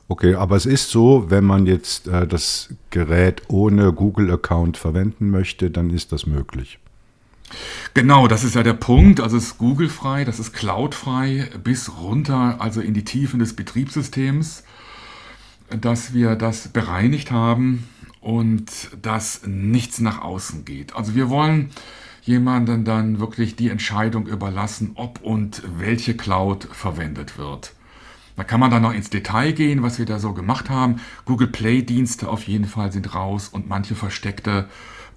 Okay, 0.08 0.36
aber 0.36 0.58
es 0.58 0.66
ist 0.66 0.90
so, 0.90 1.30
wenn 1.30 1.46
man 1.46 1.66
jetzt 1.68 2.08
äh, 2.08 2.28
das 2.28 2.74
Gerät 2.90 3.44
ohne 3.48 3.94
Google-Account 3.94 4.76
verwenden 4.76 5.30
möchte, 5.30 5.72
dann 5.72 5.90
ist 5.90 6.12
das 6.12 6.26
möglich. 6.26 6.80
Genau, 7.94 8.28
das 8.28 8.44
ist 8.44 8.56
ja 8.56 8.64
der 8.64 8.74
Punkt. 8.74 9.20
Also 9.20 9.38
es 9.38 9.44
ist 9.46 9.58
Google-frei, 9.58 10.26
das 10.26 10.40
ist 10.40 10.54
Cloud-frei 10.54 11.50
bis 11.64 11.98
runter, 12.00 12.58
also 12.60 12.82
in 12.82 12.94
die 12.94 13.04
Tiefen 13.04 13.40
des 13.40 13.56
Betriebssystems, 13.56 14.64
dass 15.70 16.14
wir 16.14 16.36
das 16.36 16.70
bereinigt 16.70 17.32
haben 17.32 17.88
und 18.20 18.90
dass 19.02 19.42
nichts 19.46 20.00
nach 20.00 20.22
außen 20.22 20.66
geht. 20.66 20.96
Also 20.96 21.16
wir 21.16 21.30
wollen 21.30 21.72
jemandem 22.24 22.84
dann 22.86 23.20
wirklich 23.20 23.56
die 23.56 23.70
Entscheidung 23.70 24.28
überlassen, 24.28 24.92
ob 24.96 25.22
und 25.22 25.64
welche 25.78 26.16
Cloud 26.16 26.68
verwendet 26.72 27.38
wird. 27.38 27.74
Da 28.36 28.44
kann 28.44 28.60
man 28.60 28.72
dann 28.72 28.84
noch 28.84 28.94
ins 28.94 29.10
Detail 29.10 29.52
gehen, 29.52 29.84
was 29.84 30.00
wir 30.00 30.06
da 30.06 30.20
so 30.20 30.34
gemacht 30.34 30.70
haben. 30.70 31.02
Google 31.26 31.48
Play-Dienste 31.48 32.30
auf 32.30 32.44
jeden 32.44 32.66
Fall 32.66 32.92
sind 32.92 33.14
raus 33.14 33.50
und 33.50 33.68
manche 33.68 33.96
versteckte 33.96 34.68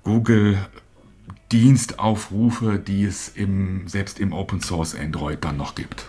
Google 0.02 0.58
Dienstaufrufe, 1.52 2.78
die 2.78 3.04
es 3.04 3.28
im, 3.28 3.86
selbst 3.86 4.18
im 4.18 4.32
Open 4.32 4.60
Source 4.60 4.94
Android 4.94 5.44
dann 5.44 5.56
noch 5.56 5.74
gibt. 5.74 6.06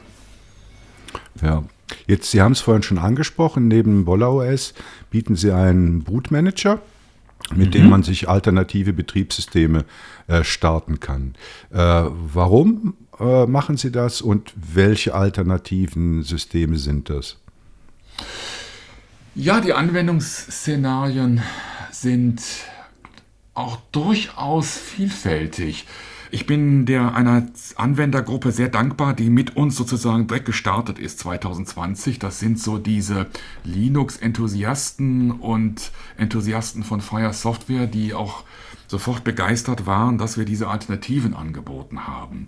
Ja, 1.42 1.64
jetzt, 2.08 2.32
Sie 2.32 2.42
haben 2.42 2.54
es 2.54 2.62
vorhin 2.62 2.84
schon 2.84 2.98
angesprochen, 2.98 3.68
neben 3.68 4.06
Bolla 4.06 4.28
OS 4.28 4.74
bieten 5.10 5.36
Sie 5.36 5.52
einen 5.52 6.04
Bootmanager, 6.04 6.82
mit 7.54 7.68
mhm. 7.68 7.72
dem 7.72 7.90
man 7.90 8.04
sich 8.04 8.28
alternative 8.28 8.94
Betriebssysteme 8.94 9.86
äh, 10.28 10.44
starten 10.44 11.00
kann. 11.00 11.36
Äh, 11.72 11.78
warum 11.78 12.96
äh, 13.20 13.46
machen 13.46 13.78
Sie 13.78 13.92
das 13.92 14.22
und 14.22 14.54
welche 14.56 15.14
alternativen 15.14 16.24
Systeme 16.24 16.78
sind 16.78 17.10
das? 17.10 17.38
Ja, 19.36 19.60
die 19.60 19.74
Anwendungsszenarien 19.74 21.42
sind 21.92 22.42
auch 23.56 23.78
durchaus 23.92 24.78
vielfältig. 24.78 25.86
Ich 26.32 26.46
bin 26.46 26.86
der 26.86 27.16
einer 27.16 27.48
Anwendergruppe 27.78 28.52
sehr 28.52 28.68
dankbar, 28.68 29.14
die 29.14 29.30
mit 29.30 29.56
uns 29.56 29.78
sozusagen 29.78 30.28
direkt 30.28 30.46
gestartet 30.46 31.00
ist 31.00 31.20
2020. 31.20 32.20
Das 32.20 32.40
sind 32.40 32.60
so 32.60 32.78
diese 32.78 33.28
Linux-Enthusiasten 33.64 35.32
und 35.32 35.92
Enthusiasten 36.18 36.84
von 36.84 37.00
Fire 37.00 37.32
Software, 37.32 37.88
die 37.88 38.14
auch 38.14 38.44
sofort 38.88 39.24
begeistert 39.24 39.86
waren, 39.86 40.18
dass 40.18 40.38
wir 40.38 40.46
diese 40.46 40.68
Alternativen 40.68 41.34
angeboten 41.34 42.06
haben. 42.06 42.48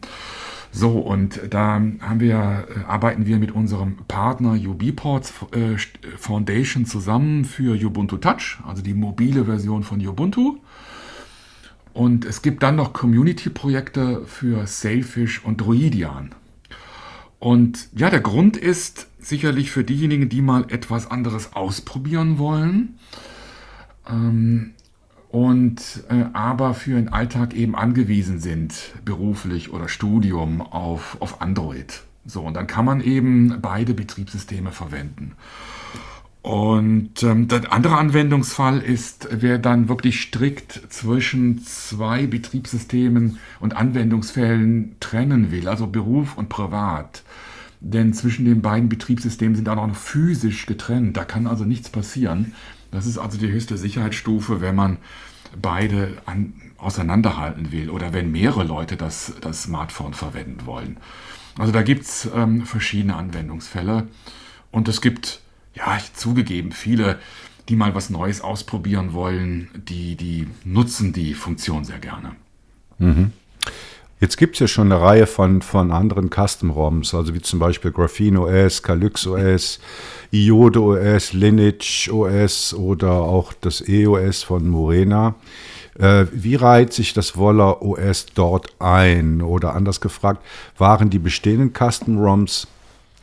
So, 0.72 1.00
und 1.00 1.39
da 1.50 1.82
wir, 2.17 2.67
äh, 2.70 2.84
arbeiten 2.88 3.26
wir 3.26 3.38
mit 3.38 3.52
unserem 3.52 3.98
Partner 4.08 4.52
UBports 4.52 5.34
äh, 5.52 5.78
Foundation 6.17 6.86
zusammen 6.86 7.46
für 7.46 7.74
Ubuntu 7.84 8.17
Touch, 8.17 8.60
also 8.67 8.84
die 8.84 8.93
mobile 8.93 9.46
Version 9.46 9.84
von 9.84 10.06
Ubuntu. 10.06 10.58
Und 11.97 12.25
es 12.25 12.43
gibt 12.43 12.62
dann 12.62 12.75
noch 12.75 12.93
Community-Projekte 12.93 14.21
für 14.27 14.67
Sailfish 14.67 15.43
und 15.43 15.60
Druidian. 15.62 16.36
Und 17.39 17.89
ja, 17.95 18.12
der 18.12 18.19
Grund 18.19 18.55
ist 18.55 19.07
sicherlich 19.17 19.71
für 19.71 19.83
diejenigen, 19.83 20.29
die 20.29 20.43
mal 20.43 20.67
etwas 20.69 21.10
anderes 21.10 21.53
ausprobieren 21.53 22.38
wollen. 22.38 22.99
Ähm, 24.07 24.75
und 25.29 26.03
äh, 26.10 26.25
aber 26.33 26.75
für 26.75 26.97
den 26.97 27.10
Alltag 27.10 27.55
eben 27.55 27.75
angewiesen 27.75 28.39
sind, 28.39 28.75
beruflich 29.03 29.73
oder 29.73 29.88
Studium 29.88 30.62
auf, 30.62 31.17
auf 31.19 31.41
Android. 31.41 32.03
So, 32.27 32.41
und 32.43 32.53
dann 32.53 32.67
kann 32.67 32.86
man 32.86 33.01
eben 33.01 33.57
beide 33.60 33.95
Betriebssysteme 33.95 34.71
verwenden. 34.71 35.31
Und 36.47 37.23
ähm, 37.23 37.49
der 37.49 37.73
andere 37.73 37.97
Anwendungsfall 37.97 38.79
ist, 38.79 39.27
wer 39.31 39.57
dann 39.57 39.89
wirklich 39.89 40.21
strikt 40.21 40.81
zwischen 40.88 41.62
zwei 41.65 42.25
Betriebssystemen 42.25 43.38
und 43.60 43.75
Anwendungsfällen 43.75 44.95
trennen 45.01 45.51
will, 45.51 45.67
also 45.67 45.88
Beruf 45.88 46.38
und 46.38 46.47
Privat. 46.47 47.23
Denn 47.81 48.13
zwischen 48.13 48.45
den 48.45 48.62
beiden 48.62 48.88
Betriebssystemen 48.88 49.57
sind 49.57 49.67
auch 49.67 49.75
noch 49.75 49.93
physisch 49.93 50.67
getrennt. 50.67 51.17
Da 51.17 51.25
kann 51.25 51.47
also 51.47 51.65
nichts 51.65 51.89
passieren. 51.89 52.53
Das 52.91 53.07
ist 53.07 53.17
also 53.17 53.38
die 53.38 53.51
höchste 53.51 53.77
Sicherheitsstufe, 53.77 54.62
wenn 54.62 54.75
man 54.75 54.99
beide 55.62 56.13
an, 56.25 56.53
auseinanderhalten 56.77 57.73
will 57.73 57.89
oder 57.89 58.13
wenn 58.13 58.31
mehrere 58.31 58.63
Leute 58.63 58.95
das, 58.95 59.33
das 59.41 59.63
Smartphone 59.63 60.13
verwenden 60.13 60.65
wollen. 60.65 60.95
Also 61.60 61.73
da 61.73 61.81
gibt 61.81 62.03
es 62.03 62.29
ähm, 62.33 62.65
verschiedene 62.65 63.17
Anwendungsfälle 63.17 64.07
und 64.71 64.88
es 64.88 65.01
gibt 65.01 65.41
ja, 65.78 65.98
zugegeben, 66.13 66.72
viele, 66.72 67.20
die 67.70 67.76
mal 67.76 67.94
was 67.96 68.10
Neues 68.10 68.42
ausprobieren 68.42 69.13
wollen, 69.13 69.70
die, 69.76 70.16
die 70.16 70.48
nutzen 70.63 71.13
die 71.13 71.34
Funktion 71.34 71.84
sehr 71.86 72.00
gerne. 72.00 72.36
Mhm. 72.98 73.32
Jetzt 74.20 74.38
gibt 74.38 74.56
es 74.56 74.60
ja 74.62 74.68
schon 74.68 74.92
eine 74.92 75.00
Reihe 75.00 75.28
von, 75.28 75.62
von 75.62 75.92
anderen 75.92 76.32
Custom-ROMs, 76.32 77.13
also 77.13 77.36
wie 77.36 77.42
zum 77.42 77.60
Beispiel 77.60 77.92
Graphene 77.92 78.42
OS, 78.42 78.82
Calyx 78.82 79.28
OS, 79.28 79.80
Iode 80.32 80.82
OS, 80.82 81.34
Lineage 81.34 82.10
OS 82.12 82.74
oder 82.74 83.12
auch 83.12 83.54
das 83.54 83.88
EOS 83.88 84.42
von 84.42 84.68
Morena. 84.68 85.36
Äh, 86.00 86.26
wie 86.32 86.56
reiht 86.56 86.94
sich 86.94 87.13
das 87.13 87.38
Woller 87.38 87.84
OS 87.84 88.26
dort 88.34 88.74
ein? 88.80 89.44
Oder 89.44 89.76
anders 89.76 90.02
gefragt, 90.02 90.44
waren 90.80 91.12
die 91.12 91.20
bestehenden 91.20 91.74
Custom-ROMs 91.74 92.68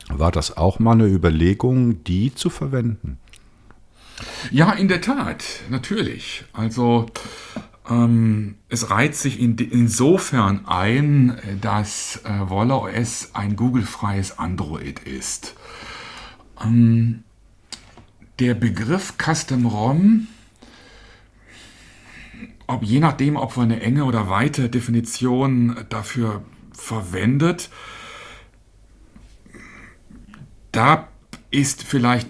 war 0.09 0.31
das 0.31 0.55
auch 0.57 0.79
mal 0.79 0.93
eine 0.93 1.07
Überlegung, 1.07 2.03
die 2.03 2.33
zu 2.33 2.49
verwenden? 2.49 3.17
Ja, 4.51 4.71
in 4.71 4.87
der 4.87 5.01
Tat, 5.01 5.43
natürlich. 5.69 6.45
Also 6.53 7.07
ähm, 7.89 8.55
es 8.69 8.89
reiht 8.89 9.15
sich 9.15 9.39
in, 9.39 9.57
insofern 9.57 10.65
ein, 10.65 11.37
dass 11.61 12.21
äh, 12.23 12.49
Woller 12.49 12.83
OS 12.83 13.31
ein 13.33 13.55
Google-freies 13.55 14.39
Android 14.39 14.99
ist. 14.99 15.55
Ähm, 16.63 17.23
der 18.39 18.53
Begriff 18.53 19.15
Custom 19.17 19.65
ROM, 19.65 20.27
ob, 22.67 22.83
je 22.83 22.99
nachdem, 22.99 23.35
ob 23.35 23.55
man 23.57 23.71
eine 23.71 23.81
enge 23.81 24.05
oder 24.05 24.29
weite 24.29 24.69
Definition 24.69 25.75
dafür 25.89 26.43
verwendet, 26.73 27.69
da 30.75 31.07
ist 31.51 31.83
vielleicht 31.83 32.27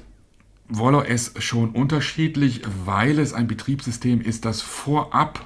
WallOS 0.67 1.34
schon 1.39 1.71
unterschiedlich, 1.71 2.62
weil 2.86 3.19
es 3.19 3.34
ein 3.34 3.47
Betriebssystem 3.47 4.21
ist, 4.21 4.45
das 4.45 4.62
vorab 4.62 5.45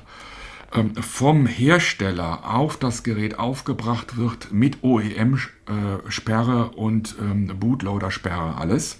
ähm, 0.74 0.96
vom 0.96 1.46
Hersteller 1.46 2.54
auf 2.54 2.78
das 2.78 3.04
Gerät 3.04 3.40
aufgebracht 3.40 4.18
wird 4.18 4.52
mit 4.52 4.84
OEM-Sperre 4.84 6.72
und 6.72 7.16
ähm, 7.20 7.48
Bootloader-Sperre 7.60 8.58
alles. 8.58 9.00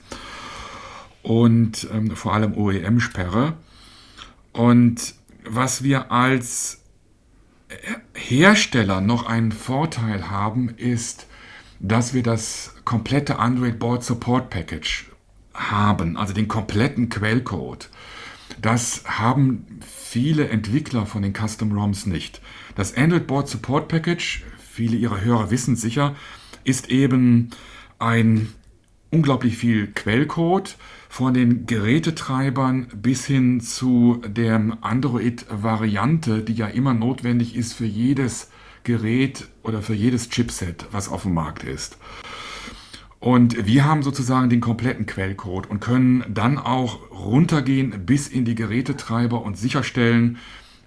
Und 1.22 1.88
ähm, 1.94 2.16
vor 2.16 2.34
allem 2.34 2.56
OEM-Sperre. 2.56 3.54
Und 4.54 5.14
was 5.46 5.84
wir 5.84 6.12
als 6.12 6.82
Hersteller 8.14 9.02
noch 9.02 9.26
einen 9.26 9.52
Vorteil 9.52 10.30
haben, 10.30 10.70
ist, 10.70 11.28
dass 11.80 12.14
wir 12.14 12.24
das 12.24 12.76
komplette 12.86 13.40
Android 13.40 13.80
Board 13.80 14.04
Support 14.04 14.50
Package 14.50 15.10
haben, 15.54 16.18
also 16.18 16.34
den 16.34 16.48
kompletten 16.48 17.10
Quellcode. 17.10 17.90
Das 18.62 19.04
haben 19.06 19.66
viele 19.82 20.50
Entwickler 20.50 21.06
von 21.06 21.22
den 21.22 21.34
Custom 21.34 21.72
ROMs 21.72 22.06
nicht. 22.06 22.42
Das 22.76 22.96
Android 22.96 23.28
Board 23.28 23.48
Support 23.48 23.88
Package, 23.88 24.44
viele 24.58 24.98
ihrer 24.98 25.22
Hörer 25.22 25.52
wissen 25.52 25.76
sicher, 25.76 26.16
ist 26.64 26.90
eben 26.90 27.52
ein 28.00 28.50
unglaublich 29.12 29.58
viel 29.58 29.88
Quellcode 29.88 30.78
von 31.08 31.34
den 31.34 31.66
Gerätetreibern 31.66 32.88
bis 32.96 33.26
hin 33.26 33.62
zu 33.62 34.22
der 34.28 34.78
Android-Variante, 34.82 36.44
die 36.44 36.54
ja 36.54 36.68
immer 36.68 36.94
notwendig 36.94 37.56
ist 37.56 37.74
für 37.74 37.86
jedes 37.86 38.52
Gerät 38.84 39.48
oder 39.64 39.82
für 39.82 39.94
jedes 39.94 40.30
Chipset, 40.30 40.88
was 40.92 41.10
auf 41.10 41.24
dem 41.24 41.34
Markt 41.34 41.64
ist. 41.64 41.98
Und 43.20 43.66
wir 43.66 43.84
haben 43.84 44.02
sozusagen 44.02 44.50
den 44.50 44.62
kompletten 44.62 45.06
Quellcode 45.06 45.70
und 45.70 45.82
können 45.82 46.24
dann 46.30 46.58
auch 46.58 47.12
runtergehen 47.12 48.06
bis 48.06 48.28
in 48.28 48.46
die 48.46 48.56
Gerätetreiber 48.56 49.42
und 49.42 49.58
sicherstellen, 49.58 50.38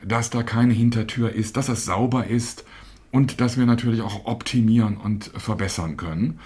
dass 0.03 0.31
da 0.31 0.43
keine 0.43 0.73
Hintertür 0.73 1.33
ist, 1.33 1.57
dass 1.57 1.69
es 1.69 1.85
sauber 1.85 2.27
ist 2.27 2.65
und 3.11 3.41
dass 3.41 3.59
wir 3.59 3.67
natürlich 3.67 4.01
auch 4.01 4.25
optimieren 4.25 4.97
und 4.97 5.31
verbessern 5.37 5.97
können. 5.99 6.41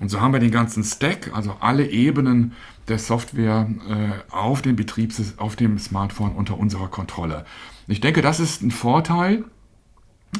Und 0.00 0.10
so 0.10 0.20
haben 0.20 0.32
wir 0.32 0.40
den 0.40 0.50
ganzen 0.50 0.84
Stack, 0.84 1.30
also 1.34 1.56
alle 1.60 1.88
Ebenen 1.88 2.52
der 2.88 2.98
Software 2.98 3.68
äh, 3.88 4.34
auf, 4.34 4.62
dem 4.62 4.76
Betriebs 4.76 5.34
auf 5.38 5.56
dem 5.56 5.78
Smartphone 5.78 6.32
unter 6.32 6.58
unserer 6.58 6.88
Kontrolle. 6.88 7.44
Ich 7.88 8.00
denke, 8.00 8.20
das 8.22 8.40
ist 8.40 8.62
ein 8.62 8.70
Vorteil, 8.70 9.44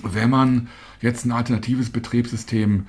wenn 0.03 0.31
man 0.31 0.69
jetzt 1.01 1.25
ein 1.25 1.33
alternatives 1.33 1.91
Betriebssystem 1.91 2.87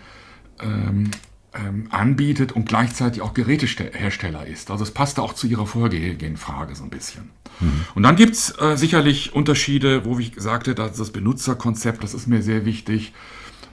ähm, 0.59 1.11
ähm, 1.53 1.87
anbietet 1.89 2.51
und 2.51 2.67
gleichzeitig 2.67 3.21
auch 3.21 3.33
Gerätehersteller 3.33 4.45
ist. 4.45 4.69
Also 4.71 4.83
es 4.83 4.91
passt 4.91 5.19
auch 5.19 5.33
zu 5.33 5.47
Ihrer 5.47 5.65
vorhergehenden 5.65 6.37
Frage 6.37 6.75
so 6.75 6.83
ein 6.83 6.89
bisschen. 6.89 7.29
Mhm. 7.59 7.85
Und 7.95 8.03
dann 8.03 8.15
gibt 8.15 8.33
es 8.33 8.49
äh, 8.59 8.75
sicherlich 8.75 9.33
Unterschiede, 9.33 10.05
wo 10.05 10.19
ich 10.19 10.33
sagte, 10.37 10.75
dass 10.75 10.97
das 10.97 11.11
Benutzerkonzept, 11.11 12.03
das 12.03 12.13
ist 12.13 12.27
mir 12.27 12.41
sehr 12.41 12.65
wichtig, 12.65 13.13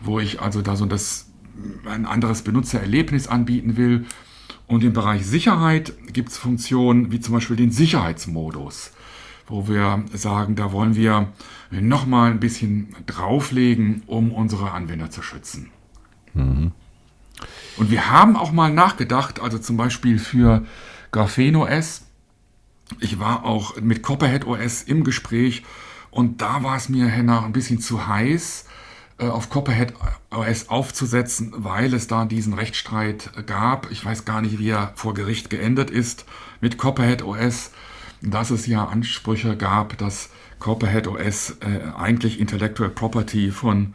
wo 0.01 0.21
ich 0.21 0.41
also 0.41 0.63
da 0.63 0.77
so 0.77 0.87
das, 0.87 1.27
ein 1.85 2.07
anderes 2.07 2.43
Benutzererlebnis 2.43 3.27
anbieten 3.27 3.77
will. 3.77 4.07
Und 4.67 4.83
im 4.83 4.95
Bereich 4.95 5.27
Sicherheit 5.27 5.93
gibt 6.13 6.31
es 6.31 6.39
Funktionen 6.39 7.13
wie 7.13 7.21
zum 7.21 7.35
Beispiel 7.35 7.57
den 7.57 7.71
Sicherheitsmodus, 7.71 8.93
wo 9.47 9.69
wir 9.69 10.05
sagen, 10.13 10.57
da 10.57 10.73
wollen 10.73 10.95
wir 10.95 11.29
nochmal 11.71 12.31
ein 12.31 12.41
bisschen 12.41 12.95
drauflegen, 13.07 14.03
um 14.07 14.33
unsere 14.33 14.71
Anwender 14.73 15.11
zu 15.11 15.23
schützen. 15.23 15.71
Mhm. 16.33 16.73
Und 17.77 17.91
wir 17.91 18.11
haben 18.11 18.37
auch 18.37 18.53
mal 18.53 18.73
nachgedacht, 18.73 19.41
also 19.41 19.59
zum 19.59 19.77
Beispiel 19.77 20.19
für 20.19 20.65
Graphene 21.11 21.59
OS. 21.59 22.03
Ich 23.01 23.19
war 23.19 23.45
auch 23.45 23.81
mit 23.81 24.03
Copperhead 24.03 24.47
OS 24.47 24.83
im 24.83 25.05
Gespräch 25.05 25.65
und 26.11 26.43
da 26.43 26.63
war 26.63 26.77
es 26.77 26.89
mir 26.89 27.07
Henna 27.07 27.45
ein 27.45 27.53
bisschen 27.53 27.81
zu 27.81 28.07
heiß, 28.07 28.67
äh, 29.19 29.27
auf 29.27 29.51
Copperhead 29.51 29.95
OS 30.31 30.69
aufzusetzen, 30.69 31.53
weil 31.57 31.93
es 31.95 32.07
da 32.07 32.25
diesen 32.25 32.55
Rechtsstreit 32.55 33.31
gab. 33.47 33.91
Ich 33.91 34.05
weiß 34.05 34.25
gar 34.25 34.41
nicht, 34.41 34.59
wie 34.59 34.71
er 34.71 34.93
vor 34.95 35.15
Gericht 35.15 35.51
geendet 35.51 35.91
ist 35.91 36.25
mit 36.61 36.79
Copperhead 36.79 37.23
OS, 37.23 37.73
dass 38.25 38.51
es 38.51 38.67
ja 38.67 38.87
Ansprüche 38.87 39.57
gab, 39.57 39.99
dass 39.99 40.31
Copperhead 40.59 41.07
OS 41.09 41.57
äh, 41.61 41.93
eigentlich 41.97 42.41
Intellectual 42.41 42.91
Property 42.91 43.51
von, 43.51 43.95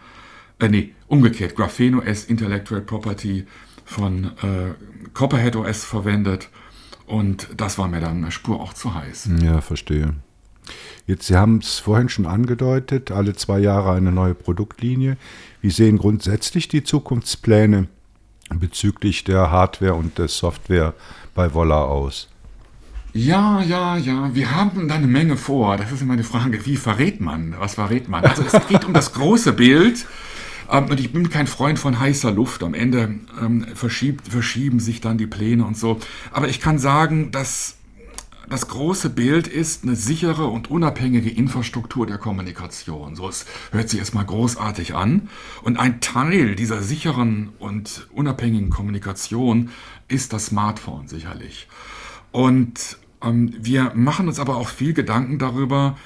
äh, 0.60 0.70
nee, 0.70 0.94
umgekehrt, 1.08 1.56
Graphene 1.56 1.98
OS 1.98 2.26
Intellectual 2.26 2.82
Property 2.82 3.46
von 3.86 4.26
äh, 4.26 4.74
Copperhead 5.14 5.56
OS 5.56 5.84
verwendet. 5.84 6.50
Und 7.08 7.50
das 7.58 7.80
war 7.80 7.88
mir 7.88 8.00
dann 8.00 8.18
eine 8.18 8.32
Spur 8.32 8.60
auch 8.62 8.74
zu 8.74 8.94
heiß. 8.94 9.30
Ja, 9.42 9.62
verstehe. 9.62 10.14
Jetzt, 11.08 11.26
Sie 11.26 11.36
haben 11.36 11.58
es 11.58 11.80
vorhin 11.80 12.10
schon 12.10 12.28
angedeutet, 12.28 13.10
alle 13.10 13.34
zwei 13.36 13.58
Jahre 13.58 13.94
eine 13.94 14.12
neue 14.12 14.36
Produktlinie. 14.36 15.18
Wie 15.62 15.72
sehen 15.72 15.98
grundsätzlich 15.98 16.68
die 16.68 16.84
Zukunftspläne 16.84 17.88
bezüglich 18.54 19.24
der 19.24 19.50
Hardware 19.50 19.96
und 19.96 20.20
der 20.20 20.28
Software 20.28 20.94
bei 21.34 21.56
Wolla 21.56 21.84
aus? 21.84 22.29
Ja, 23.14 23.62
ja, 23.62 23.98
ja, 23.98 24.36
wir 24.36 24.52
haben 24.52 24.88
da 24.88 24.96
eine 24.96 25.08
Menge 25.08 25.36
vor. 25.36 25.78
Das 25.78 25.92
ist 25.92 26.02
immer 26.02 26.16
die 26.16 26.24
Frage, 26.24 26.64
wie 26.66 26.78
verrät 26.78 27.20
man? 27.20 27.56
Was 27.58 27.74
verrät 27.74 28.08
man? 28.08 28.24
Also 28.24 28.44
es 28.44 28.68
geht 28.68 28.86
um 28.86 28.94
das 28.94 29.14
große 29.14 29.54
Bild. 29.54 30.06
Ähm, 30.72 30.86
und 30.86 31.00
ich 31.00 31.12
bin 31.12 31.30
kein 31.30 31.48
Freund 31.48 31.80
von 31.80 32.00
heißer 32.00 32.32
Luft. 32.32 32.62
Am 32.62 32.76
Ende 32.76 33.16
ähm, 33.42 33.66
verschiebt, 33.74 34.28
verschieben 34.28 34.80
sich 34.80 35.02
dann 35.02 35.18
die 35.18 35.26
Pläne 35.26 35.66
und 35.66 35.76
so. 35.76 36.00
Aber 36.32 36.50
ich 36.50 36.60
kann 36.60 36.78
sagen, 36.78 37.32
dass 37.32 37.78
das 38.48 38.68
große 38.68 39.10
Bild 39.10 39.48
ist 39.48 39.84
eine 39.84 39.96
sichere 39.96 40.46
und 40.46 40.70
unabhängige 40.70 41.30
Infrastruktur 41.30 42.06
der 42.06 42.18
Kommunikation. 42.18 43.16
So, 43.16 43.28
es 43.28 43.46
hört 43.72 43.90
sich 43.90 44.00
erstmal 44.00 44.26
großartig 44.26 44.94
an. 44.96 45.30
Und 45.64 45.78
ein 45.78 46.00
Teil 46.00 46.56
dieser 46.56 46.82
sicheren 46.84 47.50
und 47.60 48.08
unabhängigen 48.12 48.70
Kommunikation 48.70 49.70
ist 50.08 50.34
das 50.34 50.48
Smartphone 50.48 51.08
sicherlich. 51.08 51.68
Und 52.32 52.98
ähm, 53.22 53.54
wir 53.60 53.94
machen 53.96 54.28
uns 54.28 54.40
aber 54.40 54.58
auch 54.58 54.70
viel 54.70 54.94
Gedanken 54.94 55.40
darüber, 55.40 55.98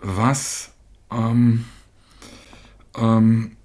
was 0.00 0.72
ähm, 1.10 1.64
ähm, 2.96 3.56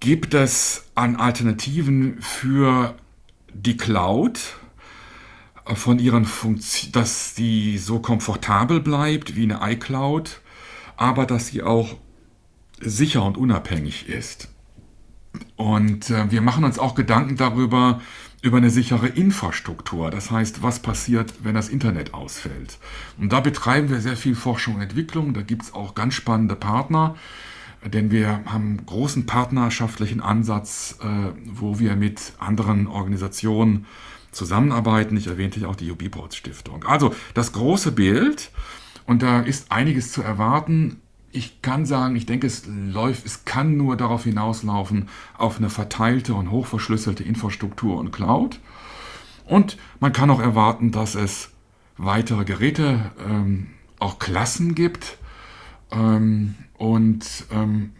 gibt 0.00 0.34
es 0.34 0.86
an 0.94 1.16
Alternativen 1.16 2.20
für 2.20 2.96
die 3.52 3.76
Cloud 3.76 4.56
äh, 5.66 5.74
von 5.74 5.98
ihren 5.98 6.24
Funktionen, 6.24 6.92
dass 6.92 7.34
sie 7.34 7.78
so 7.78 7.98
komfortabel 7.98 8.80
bleibt 8.80 9.36
wie 9.36 9.50
eine 9.50 9.60
iCloud, 9.72 10.40
aber 10.96 11.26
dass 11.26 11.48
sie 11.48 11.62
auch 11.62 11.96
sicher 12.80 13.24
und 13.24 13.36
unabhängig 13.36 14.08
ist. 14.08 14.48
Und 15.56 16.10
äh, 16.10 16.30
wir 16.30 16.40
machen 16.40 16.64
uns 16.64 16.78
auch 16.78 16.94
Gedanken 16.94 17.36
darüber, 17.36 18.00
über 18.42 18.58
eine 18.58 18.70
sichere 18.70 19.08
Infrastruktur. 19.08 20.10
Das 20.10 20.30
heißt, 20.30 20.62
was 20.62 20.80
passiert, 20.80 21.32
wenn 21.42 21.54
das 21.54 21.68
Internet 21.68 22.14
ausfällt. 22.14 22.78
Und 23.18 23.32
da 23.32 23.40
betreiben 23.40 23.88
wir 23.88 24.00
sehr 24.00 24.16
viel 24.16 24.34
Forschung 24.34 24.76
und 24.76 24.82
Entwicklung. 24.82 25.34
Da 25.34 25.42
gibt 25.42 25.62
es 25.62 25.74
auch 25.74 25.94
ganz 25.94 26.14
spannende 26.14 26.56
Partner 26.56 27.16
denn 27.84 28.10
wir 28.10 28.40
haben 28.46 28.84
großen 28.84 29.26
partnerschaftlichen 29.26 30.20
Ansatz, 30.20 30.98
äh, 31.02 31.06
wo 31.44 31.78
wir 31.78 31.96
mit 31.96 32.32
anderen 32.38 32.86
Organisationen 32.86 33.86
zusammenarbeiten. 34.32 35.16
Ich 35.16 35.26
erwähnte 35.26 35.66
auch 35.68 35.76
die 35.76 35.90
UB-Boards 35.90 36.36
Stiftung. 36.36 36.84
Also 36.84 37.14
das 37.34 37.52
große 37.52 37.92
Bild, 37.92 38.50
und 39.06 39.22
da 39.22 39.40
ist 39.40 39.70
einiges 39.70 40.12
zu 40.12 40.22
erwarten. 40.22 41.00
Ich 41.32 41.60
kann 41.62 41.84
sagen, 41.84 42.16
ich 42.16 42.26
denke, 42.26 42.46
es 42.46 42.64
läuft, 42.66 43.26
es 43.26 43.44
kann 43.44 43.76
nur 43.76 43.96
darauf 43.96 44.24
hinauslaufen, 44.24 45.08
auf 45.36 45.58
eine 45.58 45.68
verteilte 45.68 46.34
und 46.34 46.50
hochverschlüsselte 46.50 47.24
Infrastruktur 47.24 47.98
und 47.98 48.12
Cloud. 48.12 48.60
Und 49.44 49.76
man 50.00 50.12
kann 50.12 50.30
auch 50.30 50.40
erwarten, 50.40 50.92
dass 50.92 51.14
es 51.14 51.50
weitere 51.98 52.44
Geräte, 52.44 53.10
ähm, 53.26 53.68
auch 53.98 54.18
Klassen 54.18 54.74
gibt. 54.74 55.18
Ähm, 55.90 56.54
und 56.74 57.46
ähm, 57.50 57.92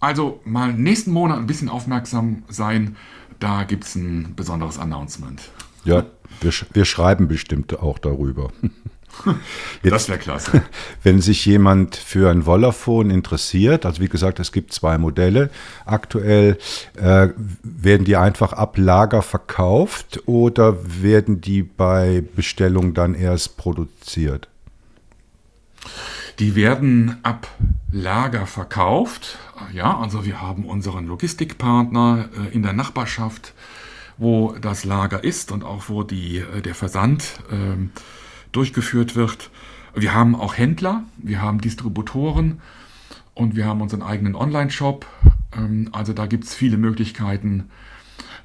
also 0.00 0.40
mal 0.44 0.72
nächsten 0.72 1.12
Monat 1.12 1.38
ein 1.38 1.46
bisschen 1.46 1.68
aufmerksam 1.68 2.42
sein. 2.48 2.96
Da 3.38 3.64
gibt 3.64 3.84
es 3.84 3.94
ein 3.94 4.34
besonderes 4.34 4.78
Announcement. 4.78 5.40
Ja, 5.84 6.04
wir, 6.40 6.52
wir 6.72 6.84
schreiben 6.84 7.28
bestimmt 7.28 7.78
auch 7.78 7.98
darüber. 7.98 8.52
Jetzt, 9.82 9.92
das 9.92 10.08
wäre 10.08 10.18
klasse. 10.18 10.62
Wenn 11.02 11.20
sich 11.20 11.44
jemand 11.46 11.96
für 11.96 12.30
ein 12.30 12.46
Wollaphone 12.46 13.10
interessiert, 13.10 13.86
also 13.86 14.00
wie 14.00 14.08
gesagt, 14.08 14.40
es 14.40 14.52
gibt 14.52 14.72
zwei 14.72 14.98
Modelle. 14.98 15.50
Aktuell 15.84 16.58
äh, 16.96 17.28
werden 17.62 18.04
die 18.04 18.16
einfach 18.16 18.52
ab 18.52 18.76
Lager 18.78 19.22
verkauft 19.22 20.22
oder 20.26 20.76
werden 21.02 21.40
die 21.40 21.62
bei 21.62 22.22
Bestellung 22.34 22.94
dann 22.94 23.14
erst 23.14 23.56
produziert? 23.56 24.48
Die 26.38 26.54
werden 26.54 27.18
ab 27.22 27.48
Lager 27.90 28.46
verkauft. 28.46 29.38
Ja, 29.72 29.98
also 29.98 30.24
wir 30.24 30.40
haben 30.40 30.64
unseren 30.64 31.06
Logistikpartner 31.06 32.28
äh, 32.36 32.54
in 32.54 32.62
der 32.62 32.72
Nachbarschaft, 32.72 33.52
wo 34.16 34.54
das 34.60 34.84
Lager 34.84 35.22
ist 35.22 35.52
und 35.52 35.62
auch 35.62 35.88
wo 35.88 36.02
die, 36.02 36.38
äh, 36.38 36.62
der 36.62 36.74
Versand 36.74 37.24
äh, 37.50 37.76
durchgeführt 38.52 39.16
wird. 39.16 39.50
Wir 39.94 40.14
haben 40.14 40.34
auch 40.34 40.56
Händler, 40.56 41.04
wir 41.18 41.42
haben 41.42 41.60
Distributoren 41.60 42.60
und 43.34 43.56
wir 43.56 43.66
haben 43.66 43.80
unseren 43.80 44.02
eigenen 44.02 44.34
Online-Shop. 44.34 45.06
Ähm, 45.56 45.88
also 45.92 46.12
da 46.12 46.26
gibt 46.26 46.44
es 46.44 46.54
viele 46.54 46.76
Möglichkeiten, 46.76 47.70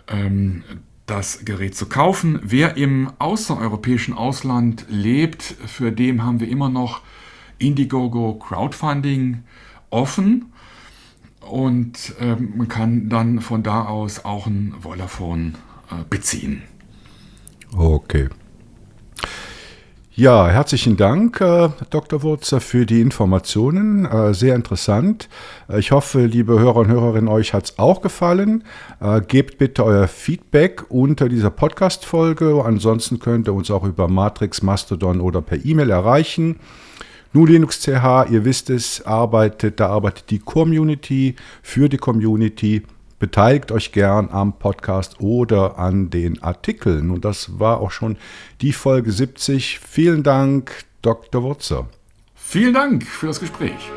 ähm, 0.08 0.64
das 1.06 1.46
Gerät 1.46 1.76
zu 1.76 1.88
kaufen. 1.88 2.40
Wer 2.44 2.76
im 2.76 3.12
außereuropäischen 3.20 4.14
Ausland 4.14 4.86
lebt, 4.90 5.44
für 5.44 5.92
den 5.92 6.24
haben 6.24 6.40
wir 6.40 6.50
immer 6.50 6.70
noch 6.70 7.02
Indiegogo 7.60 8.36
Crowdfunding 8.36 9.44
offen 9.90 10.52
und 11.42 12.14
äh, 12.20 12.36
man 12.36 12.68
kann 12.68 13.10
dann 13.10 13.40
von 13.40 13.64
da 13.64 13.86
aus 13.86 14.26
auch 14.26 14.48
ein 14.48 14.76
Vollaphone 14.82 15.56
äh, 15.90 16.04
beziehen. 16.10 16.64
Okay. 17.76 18.30
Ja, 20.20 20.48
herzlichen 20.48 20.98
Dank, 20.98 21.40
äh, 21.42 21.70
Dr. 21.92 22.24
Wurzer, 22.24 22.60
für 22.60 22.88
die 22.88 23.02
Informationen. 23.02 24.06
Äh, 24.06 24.34
sehr 24.34 24.56
interessant. 24.56 25.30
Äh, 25.70 25.78
ich 25.78 25.92
hoffe, 25.92 26.26
liebe 26.26 26.60
Hörer 26.60 26.78
und 26.78 26.88
Hörerinnen, 26.88 27.28
euch 27.28 27.54
hat 27.54 27.66
es 27.66 27.78
auch 27.78 28.02
gefallen. 28.02 28.64
Äh, 29.00 29.22
gebt 29.22 29.60
bitte 29.60 29.86
euer 29.86 30.08
Feedback 30.08 30.86
unter 30.90 31.30
dieser 31.30 31.52
Podcast-Folge. 31.52 32.64
Ansonsten 32.66 33.20
könnt 33.20 33.48
ihr 33.48 33.54
uns 33.54 33.70
auch 33.70 33.84
über 33.84 34.08
Matrix, 34.08 34.64
Mastodon 34.64 35.22
oder 35.22 35.44
per 35.44 35.64
E-Mail 35.64 35.92
erreichen. 35.92 36.56
Nu 37.32 37.46
ihr 38.32 38.44
wisst 38.44 38.72
es, 38.72 39.06
arbeitet, 39.06 39.80
da 39.80 39.90
arbeitet 39.90 40.32
die 40.32 40.40
Community 40.40 41.36
für 41.62 41.90
die 41.90 41.98
Community. 41.98 42.82
Beteiligt 43.20 43.72
euch 43.72 43.92
gern 43.92 44.30
am 44.32 44.60
Podcast 44.60 45.20
oder 45.20 45.80
an 45.80 46.10
den 46.12 46.44
Artikeln. 46.44 47.10
Und 47.10 47.26
das 47.26 47.60
war 47.60 47.82
auch 47.82 47.92
schon 47.92 48.18
die 48.62 48.74
Folge 48.74 49.12
70. 49.12 49.80
Vielen 49.80 50.22
Dank, 50.22 50.86
Dr. 51.02 51.42
Wurzer. 51.42 51.88
Vielen 52.36 52.76
Dank 52.76 53.06
für 53.06 53.28
das 53.28 53.40
Gespräch. 53.40 53.92